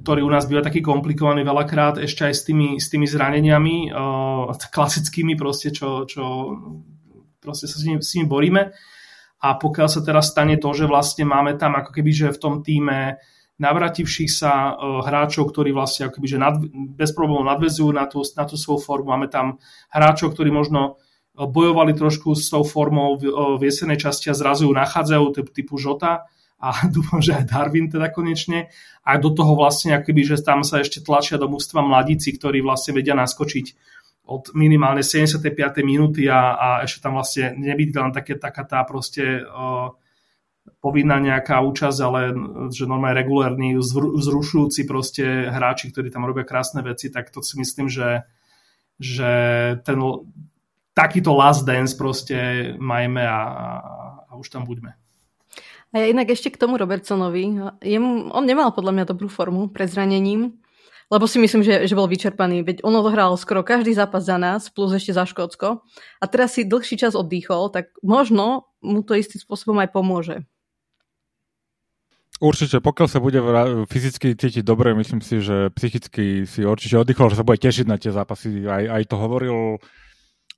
[0.00, 4.56] ktorý u nás býva taký komplikovaný veľakrát, ešte aj s tými, s tými zraneniami, uh,
[4.56, 6.24] klasickými proste, čo, čo
[7.40, 8.72] proste sa s nimi, s nimi boríme
[9.40, 12.54] a pokiaľ sa teraz stane to, že vlastne máme tam ako keby, že v tom
[12.60, 13.20] týme
[13.60, 16.56] navrativších sa uh, hráčov, ktorí vlastne ako keby, že nad,
[16.96, 19.12] bez problémov nadvezujú na tú, na tú svoju formu.
[19.12, 19.60] Máme tam
[19.92, 20.96] hráčov, ktorí možno
[21.36, 23.28] e, bojovali trošku s tou formou v,
[23.60, 26.24] v jesenej časti a zrazu ju nachádzajú typ, typu Žota
[26.60, 28.68] a dúfam, že aj Darwin teda konečne.
[29.02, 32.92] A do toho vlastne akoby, že tam sa ešte tlačia do mústva mladíci, ktorí vlastne
[32.94, 33.96] vedia naskočiť
[34.30, 35.42] od minimálne 75.
[35.82, 39.90] minúty a, a ešte tam vlastne nebyť len také, taká tá proste uh,
[40.78, 42.20] povinná nejaká účasť, ale
[42.70, 43.74] že normálne regulárni,
[44.14, 48.22] vzrušujúci proste hráči, ktorí tam robia krásne veci, tak to si myslím, že,
[49.02, 49.32] že
[49.82, 49.98] ten
[50.94, 53.40] takýto last dance proste majme a,
[54.30, 54.94] a už tam buďme.
[55.90, 57.58] A ja inak ešte k tomu Robertsonovi.
[57.82, 60.60] Jemu, on nemal podľa mňa dobrú formu pred zranením
[61.10, 62.62] lebo si myslím, že, že bol vyčerpaný.
[62.62, 65.82] Veď on odohral skoro každý zápas za nás, plus ešte za Škótsko.
[66.22, 70.46] A teraz si dlhší čas oddychol, tak možno mu to istým spôsobom aj pomôže.
[72.40, 73.36] Určite, pokiaľ sa bude
[73.90, 78.00] fyzicky cítiť dobre, myslím si, že psychicky si určite oddychol, že sa bude tešiť na
[78.00, 78.64] tie zápasy.
[78.64, 79.76] Aj, aj to hovoril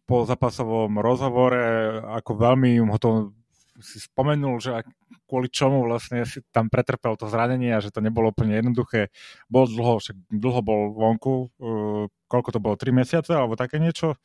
[0.07, 1.59] po zápasovom rozhovore,
[2.07, 3.35] ako veľmi ho to
[3.81, 4.85] si spomenul, že
[5.25, 9.09] kvôli čomu vlastne si tam pretrpel to zranenie a že to nebolo úplne jednoduché.
[9.49, 14.21] Bol dlho, však dlho bol vonku, uh, koľko to bolo, 3 mesiace alebo také niečo?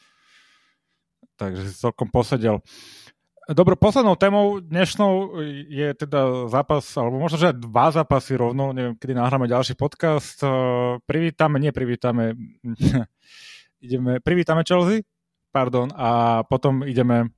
[1.40, 2.60] Takže si celkom posedel.
[3.48, 5.40] Dobre, poslednou témou dnešnou
[5.72, 10.44] je teda zápas, alebo možno, že dva zápasy rovno, neviem, kedy nahráme ďalší podcast.
[10.44, 12.36] Uh, privítame, nie privítame,
[13.86, 15.08] ideme, privítame Chelsea,
[15.56, 17.32] pardon, a potom ideme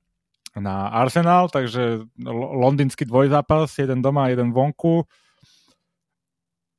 [0.58, 5.06] na Arsenal, takže londýnsky dvojzápas, jeden doma, jeden vonku.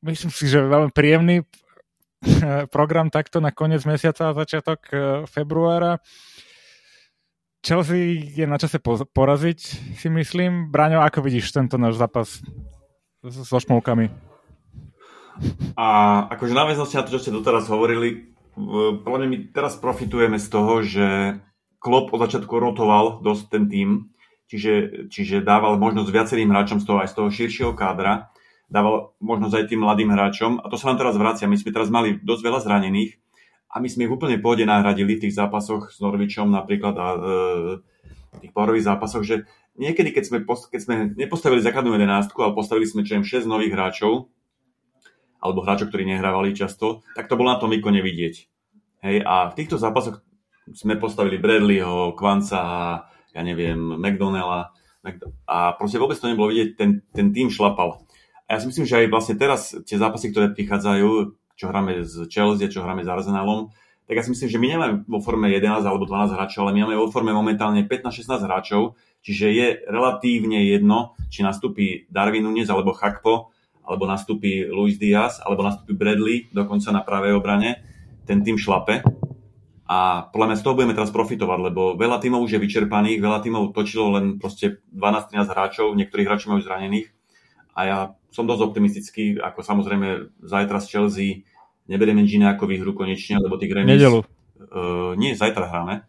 [0.04, 1.48] Myslím si, že veľmi príjemný
[2.76, 4.96] program takto na koniec mesiaca a začiatok e,
[5.30, 6.04] februára.
[7.62, 8.82] Chelsea je na čase
[9.14, 9.60] poraziť,
[9.94, 10.74] si myslím.
[10.74, 12.42] Braňo, ako vidíš tento náš zápas
[13.22, 14.10] so šmolkami?
[15.78, 15.88] A
[16.34, 18.34] akože na väznosti na to, čo ste doteraz hovorili,
[19.06, 21.38] podľa mňa my teraz profitujeme z toho, že
[21.82, 23.90] Klopp od začiatku rotoval dosť ten tým,
[24.46, 28.30] čiže, čiže dával možnosť viacerým hráčom z toho aj z toho širšieho kádra,
[28.70, 31.50] dával možnosť aj tým mladým hráčom a to sa nám teraz vracia.
[31.50, 33.18] My sme teraz mali dosť veľa zranených
[33.74, 37.20] a my sme ich úplne pôjde nahradili v tých zápasoch s Norvičom napríklad a e,
[38.46, 43.04] tých pohorových zápasoch, že niekedy, keď sme, keď sme nepostavili základnú jedenástku, ale postavili sme
[43.04, 44.32] čo 6 nových hráčov,
[45.42, 48.36] alebo hráčov, ktorí nehrávali často, tak to bolo na tom výkone vidieť.
[49.02, 50.22] Hej, a v týchto zápasoch
[50.70, 52.62] sme postavili Bradleyho, Kvanca,
[53.32, 54.70] ja neviem, McDonnella
[55.50, 58.06] a proste vôbec to nebolo vidieť, ten, ten tým šlapal.
[58.46, 61.10] A ja si myslím, že aj vlastne teraz tie zápasy, ktoré prichádzajú,
[61.58, 63.74] čo hráme s Chelsea, čo hráme s Arsenalom,
[64.06, 66.80] tak ja si myslím, že my nemáme vo forme 11 alebo 12 hráčov, ale my
[66.84, 72.92] máme vo forme momentálne 15-16 hráčov, čiže je relatívne jedno, či nastúpi Darwin Nunes alebo
[72.92, 73.56] Chakpo,
[73.88, 77.80] alebo nastúpi Luis Diaz, alebo nastúpi Bradley dokonca na pravej obrane,
[78.28, 79.00] ten tým šlape.
[79.92, 83.44] A podľa mňa z toho budeme teraz profitovať, lebo veľa tímov už je vyčerpaných, veľa
[83.44, 87.12] tímov točilo len proste 12-13 hráčov, niektorí hráči majú zranených.
[87.76, 87.98] A ja
[88.32, 91.30] som dosť optimistický, ako samozrejme zajtra z Chelsea
[91.92, 94.00] neberieme ako výhru konečne, lebo tých remis...
[94.00, 94.24] Nedelu.
[94.62, 96.08] Uh, nie, zajtra hráme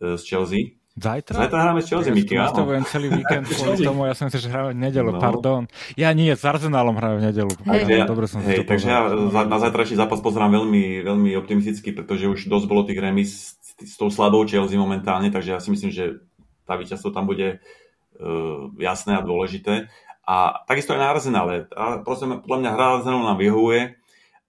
[0.00, 1.48] uh, z Chelsea Zajtra?
[1.48, 2.68] Zajtra hráme s Chelsea, Miky, áno.
[2.68, 5.20] Ja celý víkend kvôli tomu, ja som si, že hráme v nedelu, no.
[5.24, 5.64] pardon.
[5.96, 7.52] Ja nie, s Arsenálom hráme v nedelu.
[7.64, 9.08] Hej, ja, dobre som hej, takže ja
[9.48, 13.96] na zajtrajší zápas pozerám veľmi, veľmi optimisticky, pretože už dosť bolo tých remis s, s
[13.96, 16.20] tou slabou Chelsea momentálne, takže ja si myslím, že
[16.68, 19.88] tá víťazstvo tam bude uh, jasné a dôležité.
[20.28, 21.54] A takisto aj na Arsenále.
[21.72, 23.96] A proste, podľa mňa hra Arsenálu nám vyhovuje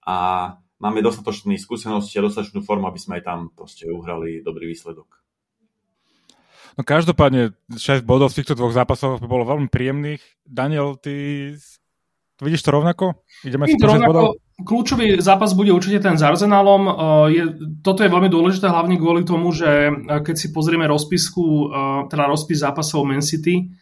[0.04, 0.16] a
[0.76, 5.23] máme dostatočné skúsenosti a dostatočnú formu, aby sme aj tam proste uhrali dobrý výsledok.
[6.74, 10.22] No každopádne 6 bodov v týchto dvoch zápasoch by bolo veľmi príjemných.
[10.42, 11.54] Daniel, ty
[12.42, 13.22] vidíš to rovnako?
[13.46, 14.10] Ideme si rovnako.
[14.10, 14.26] bodov?
[14.54, 16.86] Kľúčový zápas bude určite ten s Arsenalom.
[17.26, 17.42] Je,
[17.82, 21.74] toto je veľmi dôležité hlavne kvôli tomu, že keď si pozrieme rozpisku,
[22.06, 23.74] teda rozpis zápasov Man City,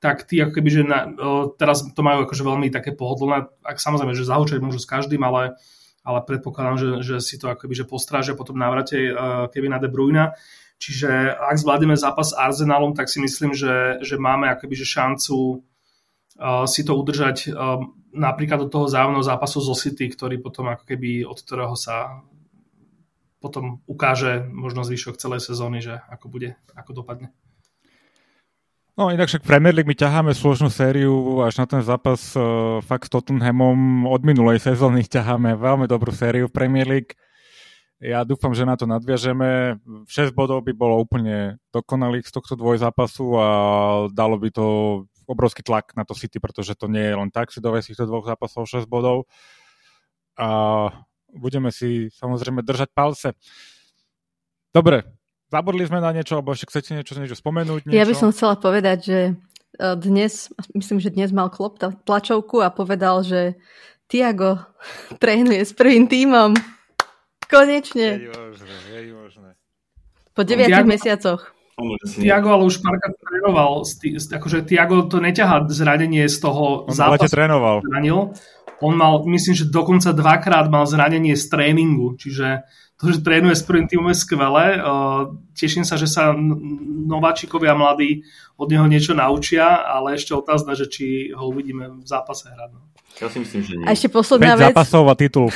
[0.00, 1.12] tak tí ako keby, že na,
[1.60, 5.60] teraz to majú akože veľmi také pohodlné, ak samozrejme, že zahučať môžu s každým, ale,
[6.04, 9.12] ale predpokladám, že, že si to ako keby, že postrážia potom návrate
[9.52, 10.36] Kevina De Bruyna.
[10.78, 15.36] Čiže ak zvládneme zápas s Arsenalom, tak si myslím, že, že máme akoby, že šancu
[15.38, 17.80] uh, si to udržať uh,
[18.14, 22.22] napríklad do toho zájomného zápasu zo City, ktorý potom ako keby od ktorého sa
[23.44, 27.28] potom ukáže možno zvyšok celej sezóny, že ako bude, ako dopadne.
[28.94, 33.10] No inak však Premier League my ťaháme složnú sériu až na ten zápas uh, fakt
[33.10, 34.06] s Tottenhamom.
[34.06, 37.18] Od minulej sezóny ťaháme veľmi dobrú sériu Premier League.
[38.02, 39.78] Ja dúfam, že na to nadviažeme.
[40.10, 43.48] 6 bodov by bolo úplne dokonalých z tohto dvojzápasu a
[44.10, 44.66] dalo by to
[45.24, 48.28] obrovský tlak na to City, pretože to nie je len tak si dovesť týchto dvoch
[48.28, 49.30] zápasov 6 bodov.
[50.34, 50.90] A
[51.30, 53.28] budeme si samozrejme držať palce.
[54.74, 55.06] Dobre,
[55.54, 57.86] zabudli sme na niečo, alebo ešte chcete niečo, niečo spomenúť?
[57.86, 57.94] Niečo?
[57.94, 59.32] Ja by som chcela povedať, že e,
[59.94, 63.54] dnes, myslím, že dnes mal Klop tlačovku a povedal, že
[64.10, 64.58] Tiago
[65.22, 66.73] trénuje s prvým tímom.
[67.50, 68.08] Konečne.
[68.18, 69.48] Je možné, je možné.
[70.34, 71.42] Po 9 Tiago, mesiacoch.
[72.18, 73.82] Tiago ale už párkrát trénoval.
[74.34, 77.30] Akože Tiago to neťahá zranenie z toho On zápasu.
[77.30, 77.82] trénoval.
[77.82, 78.34] Zranil.
[78.82, 82.18] On mal, myslím, že dokonca dvakrát mal zranenie z tréningu.
[82.18, 82.66] Čiže
[82.98, 84.78] to, že trénuje s prvým týmom je skvelé.
[85.54, 86.34] Teším sa, že sa
[87.06, 88.26] nováčikovia mladí
[88.58, 92.70] od neho niečo naučia, ale ešte otázna, že či ho uvidíme v zápase hrať.
[92.70, 92.86] No.
[93.22, 93.86] Ja si myslím, že nie.
[93.86, 94.74] A ešte posledná vec.
[94.74, 95.50] zápasov a titul.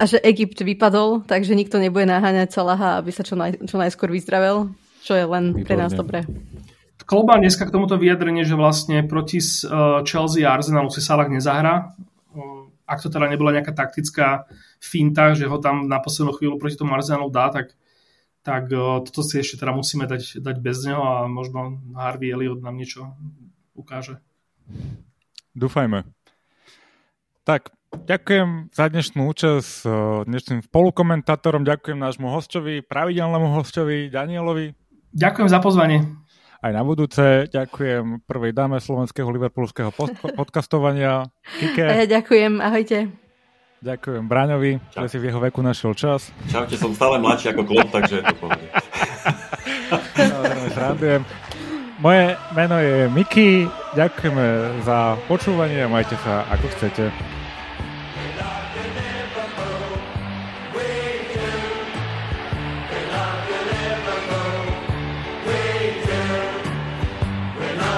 [0.00, 4.08] A že Egypt vypadol, takže nikto nebude naháňať Salaha, aby sa čo, naj, čo najskôr
[4.08, 4.72] vyzdravel,
[5.04, 5.66] čo je len Výborné.
[5.66, 6.24] pre nás dobré.
[7.08, 11.96] Kloba dneska k tomuto vyjadrenie, že vlastne proti uh, Chelsea a Arsenalu si Salah nezahrá.
[12.36, 14.44] Uh, ak to teda nebola nejaká taktická
[14.76, 17.72] finta, že ho tam na poslednú chvíľu proti tomu Arsenalu dá, tak,
[18.44, 22.60] tak uh, toto si ešte teda musíme dať, dať bez neho a možno Harvey Elliot
[22.60, 23.16] nám niečo
[23.72, 24.20] ukáže.
[25.56, 26.04] Dúfajme.
[27.48, 29.92] Tak, Ďakujem za dnešnú účasť eh,
[30.28, 34.76] dnešným spolukomentátorom, ďakujem nášmu hostovi, pravidelnému hostovi Danielovi.
[35.16, 36.04] Ďakujem za pozvanie.
[36.58, 39.88] Aj na budúce ďakujem prvej dáme slovenského liverpoolského
[40.40, 41.32] podcastovania.
[41.56, 41.80] Kike.
[41.80, 43.08] Ja ďakujem, ahojte.
[43.78, 45.06] Ďakujem Braňovi, Čau.
[45.06, 46.34] že si v jeho veku našiel čas.
[46.50, 48.66] Čaute, som stále mladší ako klop, takže je to pohode.
[51.98, 53.66] Moje meno je Miki,
[53.98, 54.46] ďakujeme
[54.86, 57.37] za počúvanie a majte sa ako chcete.